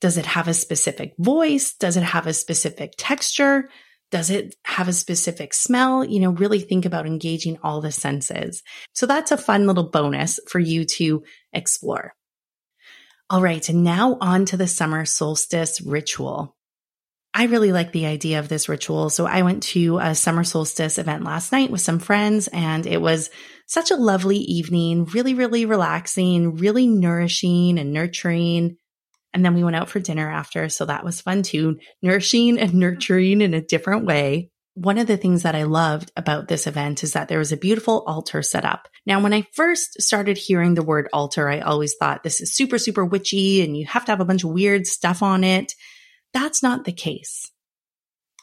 Does 0.00 0.16
it 0.16 0.26
have 0.26 0.48
a 0.48 0.54
specific 0.54 1.14
voice? 1.18 1.74
Does 1.74 1.96
it 1.96 2.02
have 2.02 2.26
a 2.26 2.32
specific 2.32 2.92
texture? 2.96 3.68
Does 4.10 4.30
it 4.30 4.54
have 4.64 4.88
a 4.88 4.92
specific 4.92 5.52
smell? 5.52 6.04
You 6.04 6.20
know, 6.20 6.30
really 6.30 6.60
think 6.60 6.86
about 6.86 7.06
engaging 7.06 7.58
all 7.62 7.80
the 7.80 7.92
senses. 7.92 8.62
So 8.94 9.06
that's 9.06 9.32
a 9.32 9.36
fun 9.36 9.66
little 9.66 9.90
bonus 9.90 10.40
for 10.48 10.58
you 10.58 10.84
to 10.96 11.24
explore. 11.52 12.14
All 13.30 13.42
right. 13.42 13.68
And 13.68 13.84
now 13.84 14.16
on 14.20 14.46
to 14.46 14.56
the 14.56 14.66
summer 14.66 15.04
solstice 15.04 15.82
ritual. 15.82 16.56
I 17.34 17.44
really 17.44 17.72
like 17.72 17.92
the 17.92 18.06
idea 18.06 18.38
of 18.38 18.48
this 18.48 18.70
ritual. 18.70 19.10
So 19.10 19.26
I 19.26 19.42
went 19.42 19.62
to 19.64 19.98
a 19.98 20.14
summer 20.14 20.44
solstice 20.44 20.96
event 20.98 21.24
last 21.24 21.52
night 21.52 21.70
with 21.70 21.82
some 21.82 21.98
friends 21.98 22.48
and 22.48 22.86
it 22.86 23.02
was 23.02 23.28
such 23.66 23.90
a 23.90 23.96
lovely 23.96 24.38
evening, 24.38 25.04
really, 25.04 25.34
really 25.34 25.66
relaxing, 25.66 26.56
really 26.56 26.86
nourishing 26.86 27.78
and 27.78 27.92
nurturing. 27.92 28.78
And 29.34 29.44
then 29.44 29.54
we 29.54 29.64
went 29.64 29.76
out 29.76 29.88
for 29.88 30.00
dinner 30.00 30.30
after. 30.30 30.68
So 30.68 30.84
that 30.86 31.04
was 31.04 31.20
fun 31.20 31.42
too, 31.42 31.78
nourishing 32.02 32.58
and 32.58 32.74
nurturing 32.74 33.40
in 33.40 33.54
a 33.54 33.60
different 33.60 34.06
way. 34.06 34.50
One 34.74 34.98
of 34.98 35.08
the 35.08 35.16
things 35.16 35.42
that 35.42 35.56
I 35.56 35.64
loved 35.64 36.12
about 36.16 36.46
this 36.46 36.66
event 36.66 37.02
is 37.02 37.12
that 37.12 37.28
there 37.28 37.40
was 37.40 37.50
a 37.50 37.56
beautiful 37.56 38.04
altar 38.06 38.42
set 38.42 38.64
up. 38.64 38.88
Now, 39.04 39.20
when 39.20 39.34
I 39.34 39.46
first 39.52 40.00
started 40.00 40.38
hearing 40.38 40.74
the 40.74 40.84
word 40.84 41.08
altar, 41.12 41.48
I 41.48 41.60
always 41.60 41.94
thought 41.98 42.22
this 42.22 42.40
is 42.40 42.54
super, 42.54 42.78
super 42.78 43.04
witchy 43.04 43.62
and 43.62 43.76
you 43.76 43.86
have 43.86 44.04
to 44.04 44.12
have 44.12 44.20
a 44.20 44.24
bunch 44.24 44.44
of 44.44 44.50
weird 44.50 44.86
stuff 44.86 45.22
on 45.22 45.42
it. 45.42 45.72
That's 46.32 46.62
not 46.62 46.84
the 46.84 46.92
case. 46.92 47.50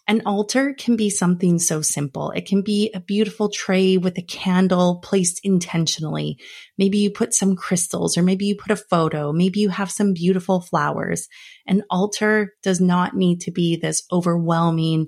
An 0.07 0.21
altar 0.25 0.73
can 0.73 0.95
be 0.95 1.09
something 1.09 1.57
so 1.57 1.81
simple. 1.81 2.29
It 2.31 2.45
can 2.45 2.61
be 2.61 2.91
a 2.93 2.99
beautiful 2.99 3.49
tray 3.49 3.97
with 3.97 4.17
a 4.19 4.21
candle 4.21 4.99
placed 5.01 5.39
intentionally. 5.43 6.37
Maybe 6.77 6.99
you 6.99 7.09
put 7.09 7.33
some 7.33 7.55
crystals 7.55 8.15
or 8.15 8.21
maybe 8.21 8.45
you 8.45 8.55
put 8.55 8.71
a 8.71 8.75
photo. 8.75 9.33
Maybe 9.33 9.61
you 9.61 9.69
have 9.69 9.89
some 9.89 10.13
beautiful 10.13 10.61
flowers. 10.61 11.27
An 11.65 11.81
altar 11.89 12.53
does 12.61 12.79
not 12.79 13.15
need 13.15 13.41
to 13.41 13.51
be 13.51 13.77
this 13.77 14.03
overwhelming 14.11 15.07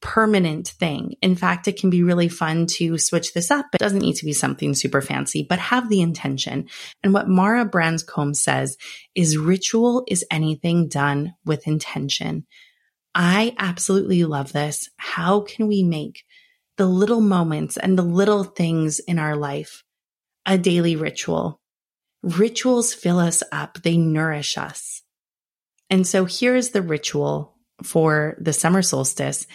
permanent 0.00 0.68
thing. 0.68 1.14
In 1.20 1.34
fact, 1.34 1.68
it 1.68 1.78
can 1.78 1.90
be 1.90 2.02
really 2.02 2.28
fun 2.28 2.66
to 2.66 2.98
switch 2.98 3.34
this 3.34 3.50
up. 3.50 3.66
It 3.74 3.78
doesn't 3.78 3.98
need 3.98 4.16
to 4.16 4.24
be 4.24 4.32
something 4.32 4.74
super 4.74 5.02
fancy, 5.02 5.44
but 5.46 5.58
have 5.58 5.88
the 5.88 6.00
intention. 6.00 6.68
And 7.02 7.12
what 7.12 7.28
Mara 7.28 7.64
Branscombe 7.64 8.34
says 8.34 8.76
is 9.14 9.36
ritual 9.36 10.04
is 10.08 10.24
anything 10.30 10.88
done 10.88 11.34
with 11.44 11.66
intention. 11.66 12.46
I 13.14 13.54
absolutely 13.58 14.24
love 14.24 14.52
this. 14.52 14.88
How 14.96 15.40
can 15.40 15.66
we 15.66 15.82
make 15.82 16.24
the 16.76 16.86
little 16.86 17.20
moments 17.20 17.76
and 17.76 17.98
the 17.98 18.02
little 18.02 18.44
things 18.44 18.98
in 19.00 19.18
our 19.18 19.36
life 19.36 19.82
a 20.46 20.56
daily 20.56 20.96
ritual? 20.96 21.60
Rituals 22.22 22.94
fill 22.94 23.18
us 23.18 23.42
up. 23.50 23.82
They 23.82 23.96
nourish 23.96 24.56
us. 24.56 25.02
And 25.88 26.06
so 26.06 26.24
here 26.24 26.54
is 26.54 26.70
the 26.70 26.82
ritual 26.82 27.56
for 27.82 28.36
the 28.38 28.52
summer 28.52 28.82
solstice 28.82 29.46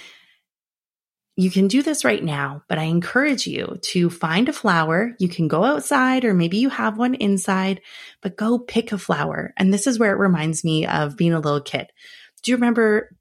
you 1.37 1.51
can 1.51 1.67
do 1.67 1.83
this 1.83 2.05
right 2.05 2.23
now, 2.23 2.63
but 2.69 2.77
I 2.77 2.83
encourage 2.83 3.45
you 3.45 3.77
to 3.91 4.09
find 4.09 4.47
a 4.47 4.53
flower. 4.53 5.13
You 5.19 5.27
can 5.27 5.47
go 5.47 5.65
outside 5.65 6.23
or 6.23 6.33
maybe 6.33 6.57
you 6.57 6.69
have 6.69 6.97
one 6.97 7.13
inside, 7.15 7.81
but 8.21 8.37
go 8.37 8.57
pick 8.57 8.93
a 8.93 8.97
flower. 8.97 9.53
And 9.57 9.73
this 9.73 9.85
is 9.85 9.99
where 9.99 10.13
it 10.13 10.19
reminds 10.19 10.63
me 10.63 10.85
of 10.87 11.17
being 11.17 11.33
a 11.33 11.39
little 11.39 11.61
kid. 11.61 11.87
Do 12.43 12.51
you 12.51 12.57
remember 12.57 13.15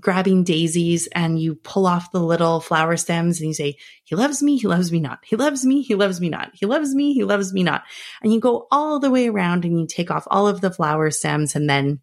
grabbing 0.00 0.44
daisies 0.44 1.08
and 1.12 1.40
you 1.40 1.54
pull 1.54 1.86
off 1.86 2.12
the 2.12 2.20
little 2.20 2.60
flower 2.60 2.96
stems 2.96 3.40
and 3.40 3.48
you 3.48 3.54
say, 3.54 3.76
he 4.04 4.14
loves 4.14 4.42
me, 4.42 4.56
he 4.58 4.66
loves 4.66 4.92
me 4.92 5.00
not. 5.00 5.20
He 5.24 5.36
loves 5.36 5.64
me, 5.64 5.82
he 5.82 5.94
loves 5.94 6.20
me 6.20 6.28
not. 6.28 6.50
He 6.54 6.66
loves 6.66 6.94
me, 6.94 7.14
he 7.14 7.24
loves 7.24 7.52
me 7.52 7.62
not. 7.62 7.82
And 8.22 8.32
you 8.32 8.40
go 8.40 8.66
all 8.70 9.00
the 9.00 9.10
way 9.10 9.28
around 9.28 9.64
and 9.64 9.80
you 9.80 9.86
take 9.86 10.10
off 10.10 10.26
all 10.30 10.48
of 10.48 10.60
the 10.60 10.70
flower 10.70 11.10
stems 11.10 11.56
and 11.56 11.68
then, 11.68 12.00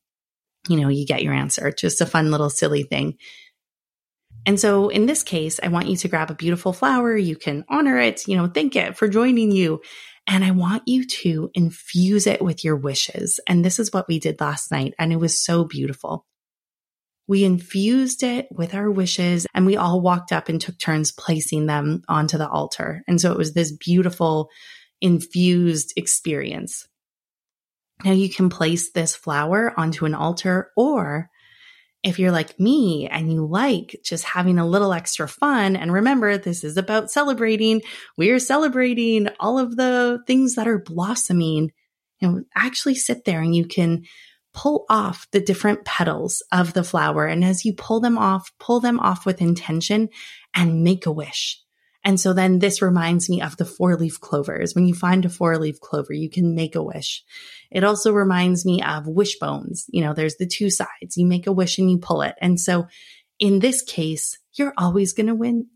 you 0.67 0.79
know, 0.79 0.89
you 0.89 1.06
get 1.06 1.23
your 1.23 1.34
answer. 1.34 1.71
Just 1.71 2.01
a 2.01 2.06
fun 2.06 2.32
little 2.32 2.49
silly 2.49 2.84
thing. 2.84 3.17
And 4.45 4.60
so 4.60 4.89
in 4.89 5.06
this 5.06 5.23
case, 5.23 5.60
I 5.62 5.69
want 5.69 5.88
you 5.88 5.95
to 5.97 6.08
grab 6.08 6.32
a 6.32 6.36
beautiful 6.36 6.73
flower. 6.73 7.15
You 7.15 7.36
can 7.36 7.63
honor 7.69 7.99
it, 7.99 8.27
you 8.27 8.36
know, 8.36 8.47
thank 8.47 8.75
it 8.75 8.97
for 8.97 9.08
joining 9.08 9.51
you. 9.51 9.82
And 10.25 10.43
I 10.43 10.51
want 10.51 10.84
you 10.88 11.06
to 11.06 11.51
infuse 11.53 12.27
it 12.27 12.41
with 12.41 12.63
your 12.63 12.75
wishes. 12.75 13.39
And 13.47 13.63
this 13.63 13.77
is 13.77 13.93
what 13.93 14.08
we 14.08 14.19
did 14.19 14.39
last 14.39 14.71
night. 14.71 14.93
And 14.97 15.12
it 15.12 15.17
was 15.17 15.39
so 15.39 15.65
beautiful. 15.65 16.25
We 17.28 17.44
infused 17.44 18.24
it 18.24 18.48
with 18.52 18.74
our 18.74 18.92
wishes 18.92 19.48
and 19.54 19.66
we 19.66 19.78
all 19.78 20.02
walked 20.02 20.32
up 20.32 20.50
and 20.50 20.60
took 20.60 20.78
turns 20.78 21.12
placing 21.12 21.68
them 21.68 22.04
onto 22.10 22.38
the 22.38 22.50
altar. 22.50 23.04
And 23.08 23.20
so 23.20 23.32
it 23.32 23.38
was 23.38 23.54
this 23.54 23.72
beautiful 23.72 24.50
infused 25.02 25.94
experience. 25.96 26.88
Now 28.04 28.12
you 28.12 28.30
can 28.30 28.50
place 28.50 28.92
this 28.92 29.16
flower 29.16 29.74
onto 29.78 30.06
an 30.06 30.16
altar 30.16 30.72
or 30.76 31.30
if 32.04 32.20
you're 32.20 32.32
like 32.32 32.60
me 32.60 33.08
and 33.10 33.32
you 33.32 33.48
like 33.48 33.96
just 34.04 34.26
having 34.26 34.60
a 34.60 34.68
little 34.68 34.92
extra 34.92 35.28
fun, 35.28 35.78
and 35.78 35.92
remember, 35.92 36.38
this 36.38 36.64
is 36.66 36.76
about 36.76 37.10
celebrating, 37.10 37.82
we're 38.18 38.40
celebrating 38.40 39.30
all 39.40 39.58
of 39.58 39.78
the 39.78 40.22
things 40.28 40.56
that 40.56 40.68
are 40.68 40.80
blossoming. 40.80 41.72
Know, 42.22 42.44
actually 42.56 42.96
sit 42.96 43.26
there 43.26 43.42
and 43.42 43.54
you 43.54 43.66
can 43.66 44.04
pull 44.54 44.86
off 44.89 45.28
the 45.32 45.42
different 45.42 45.84
petals 45.86 46.44
of 46.52 46.74
the 46.74 46.84
flower. 46.84 47.26
And 47.26 47.44
as 47.44 47.66
you 47.66 47.74
pull 47.74 48.00
them 48.00 48.18
off, 48.18 48.52
pull 48.60 48.80
them 48.80 49.00
off 49.00 49.26
with 49.26 49.42
intention 49.42 50.10
and 50.54 50.84
make 50.84 51.06
a 51.06 51.12
wish. 51.12 51.60
And 52.06 52.20
so 52.20 52.34
then 52.34 52.60
this 52.60 52.82
reminds 52.82 53.30
me 53.30 53.42
of 53.42 53.56
the 53.58 53.66
four 53.66 53.96
leaf 53.96 54.20
clovers. 54.20 54.76
When 54.76 54.86
you 54.88 54.94
find 54.94 55.24
a 55.24 55.30
four 55.30 55.58
leaf 55.58 55.80
clover, 55.80 56.13
you 56.13 56.30
can 56.30 56.54
make 56.54 56.76
a 56.76 56.84
wish. 56.84 57.24
It 57.72 57.84
also 57.84 58.12
reminds 58.12 58.66
me 58.66 58.82
of 58.82 59.08
wishbones. 59.08 59.86
You 59.89 60.04
know, 60.04 60.13
there's 60.13 60.36
the 60.36 60.46
two 60.46 60.70
sides. 60.70 61.16
You 61.16 61.26
make 61.26 61.48
a 61.48 61.54
wish 61.54 61.78
and 61.78 61.89
you 61.89 62.00
pull 62.00 62.22
it. 62.22 62.36
And 62.42 62.60
so 62.60 62.88
in 63.39 63.60
this 63.60 63.82
case, 63.82 64.38
you're 64.54 64.74
always 64.78 65.13
going 65.13 65.28
to 65.28 65.36
win. 65.36 65.68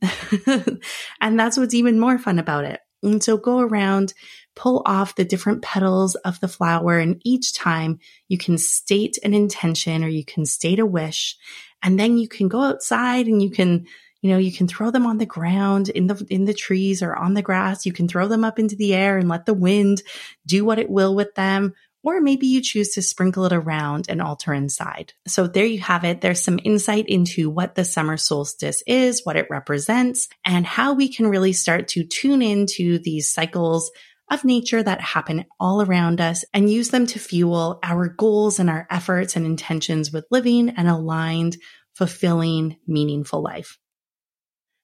and 1.22 1.40
that's 1.40 1.58
what's 1.58 1.74
even 1.74 2.00
more 2.00 2.18
fun 2.18 2.40
about 2.40 2.66
it. 2.66 2.80
And 3.12 3.24
so 3.24 3.38
go 3.38 3.60
around, 3.60 4.14
pull 4.56 4.82
off 4.86 5.16
the 5.16 5.26
different 5.26 5.62
petals 5.62 6.16
of 6.16 6.40
the 6.40 6.48
flower. 6.48 6.98
And 7.00 7.22
each 7.24 7.54
time 7.54 8.00
you 8.28 8.38
can 8.38 8.58
state 8.58 9.18
an 9.24 9.34
intention 9.34 10.04
or 10.04 10.08
you 10.08 10.26
can 10.26 10.46
state 10.46 10.80
a 10.80 10.86
wish. 10.86 11.38
And 11.84 12.00
then 12.00 12.18
you 12.18 12.28
can 12.28 12.48
go 12.48 12.62
outside 12.62 13.28
and 13.28 13.42
you 13.42 13.50
can 13.52 13.88
you 14.22 14.32
know, 14.32 14.40
you 14.40 14.52
can 14.52 14.68
throw 14.68 14.90
them 14.90 15.06
on 15.06 15.20
the 15.20 15.28
ground 15.28 15.90
in 15.90 16.08
the, 16.08 16.26
in 16.30 16.46
the 16.46 16.54
trees 16.54 17.04
or 17.04 17.16
on 17.16 17.36
the 17.36 17.44
grass. 17.44 17.86
You 17.86 17.94
can 17.94 18.08
throw 18.08 18.28
them 18.28 18.44
up 18.44 18.58
into 18.58 18.76
the 18.76 18.96
air 18.96 19.18
and 19.18 19.30
let 19.30 19.46
the 19.46 19.54
wind 19.54 20.02
do 20.46 20.66
what 20.66 20.80
it 20.80 20.90
will 20.90 21.14
with 21.14 21.36
them. 21.36 21.76
Or 22.08 22.22
maybe 22.22 22.48
you 22.48 22.62
choose 22.62 22.94
to 22.94 23.02
sprinkle 23.02 23.44
it 23.48 23.52
around 23.52 24.06
and 24.08 24.22
altar 24.22 24.54
inside. 24.54 25.12
So 25.28 25.46
there 25.46 25.66
you 25.66 25.80
have 25.82 26.06
it. 26.06 26.22
There's 26.22 26.42
some 26.42 26.58
insight 26.64 27.10
into 27.10 27.50
what 27.50 27.76
the 27.76 27.84
summer 27.84 28.16
solstice 28.16 28.82
is, 28.88 29.26
what 29.26 29.36
it 29.36 29.48
represents, 29.50 30.30
and 30.46 30.66
how 30.66 30.94
we 30.94 31.14
can 31.14 31.28
really 31.28 31.52
start 31.52 31.90
to 31.90 32.06
tune 32.06 32.42
into 32.42 32.98
these 33.00 33.30
cycles 33.30 33.92
of 34.32 34.46
nature 34.46 34.82
that 34.82 35.02
happen 35.02 35.44
all 35.60 35.82
around 35.82 36.22
us 36.22 36.46
and 36.54 36.72
use 36.72 36.92
them 36.92 37.08
to 37.08 37.20
fuel 37.20 37.78
our 37.84 38.08
goals 38.08 38.58
and 38.58 38.70
our 38.70 38.88
efforts 38.90 39.36
and 39.36 39.46
intentions 39.46 40.10
with 40.10 40.24
living 40.32 40.70
an 40.70 40.88
aligned, 40.88 41.58
fulfilling, 41.94 42.78
meaningful 42.88 43.44
life. 43.44 43.78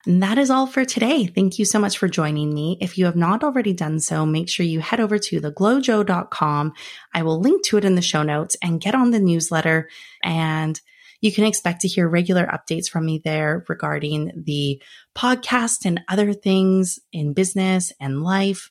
And 0.05 0.21
that 0.21 0.37
is 0.37 0.49
all 0.49 0.67
for 0.67 0.83
today. 0.83 1.27
Thank 1.27 1.59
you 1.59 1.65
so 1.65 1.79
much 1.79 1.97
for 1.97 2.09
joining 2.09 2.53
me. 2.53 2.77
If 2.81 2.97
you 2.97 3.05
have 3.05 3.15
not 3.15 3.43
already 3.43 3.71
done 3.73 4.01
so, 4.01 4.25
make 4.25 4.49
sure 4.49 4.65
you 4.65 4.81
head 4.81 4.99
over 4.99 5.17
to 5.17 5.39
theglowjo.com. 5.39 6.73
I 7.13 7.23
will 7.23 7.39
link 7.39 7.63
to 7.65 7.77
it 7.77 7.85
in 7.85 7.95
the 7.95 8.01
show 8.01 8.21
notes 8.21 8.57
and 8.61 8.81
get 8.81 8.95
on 8.95 9.11
the 9.11 9.19
newsletter 9.19 9.89
and 10.21 10.79
you 11.21 11.31
can 11.31 11.45
expect 11.45 11.79
to 11.81 11.87
hear 11.87 12.05
regular 12.09 12.45
updates 12.45 12.89
from 12.89 13.05
me 13.05 13.21
there 13.23 13.63
regarding 13.69 14.43
the 14.45 14.81
podcast 15.15 15.85
and 15.85 16.01
other 16.09 16.33
things 16.33 16.99
in 17.13 17.31
business 17.31 17.93
and 18.01 18.23
life. 18.23 18.69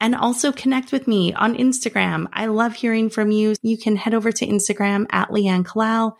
and 0.00 0.14
also 0.14 0.52
connect 0.52 0.92
with 0.92 1.08
me 1.08 1.32
on 1.34 1.56
Instagram. 1.56 2.26
I 2.32 2.46
love 2.46 2.74
hearing 2.74 3.10
from 3.10 3.30
you. 3.30 3.54
You 3.62 3.76
can 3.76 3.96
head 3.96 4.14
over 4.14 4.30
to 4.30 4.46
Instagram 4.46 5.06
at 5.10 5.30
Leanne 5.30 5.64
Kallal 5.64 6.14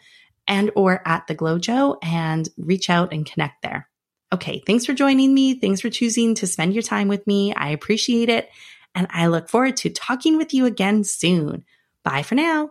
and 0.49 0.71
or 0.75 1.03
at 1.07 1.27
the 1.27 1.35
GlowJo 1.37 1.99
and 2.03 2.49
reach 2.57 2.91
out 2.91 3.13
and 3.13 3.25
connect 3.25 3.63
there. 3.63 3.89
Okay. 4.33 4.63
Thanks 4.67 4.85
for 4.85 4.93
joining 4.93 5.33
me. 5.33 5.55
Thanks 5.55 5.81
for 5.81 5.91
choosing 5.91 6.35
to 6.37 6.47
spend 6.47 6.75
your 6.75 6.83
time 6.83 7.09
with 7.09 7.27
me. 7.27 7.55
I 7.55 7.71
appreciate 7.71 8.29
it. 8.29 8.51
And 8.95 9.07
I 9.11 9.29
look 9.29 9.49
forward 9.49 9.77
to 9.79 9.91
talking 9.91 10.37
with 10.37 10.53
you 10.53 10.67
again 10.67 11.05
soon. 11.05 11.65
Bye 12.05 12.23
for 12.23 12.35
now. 12.35 12.71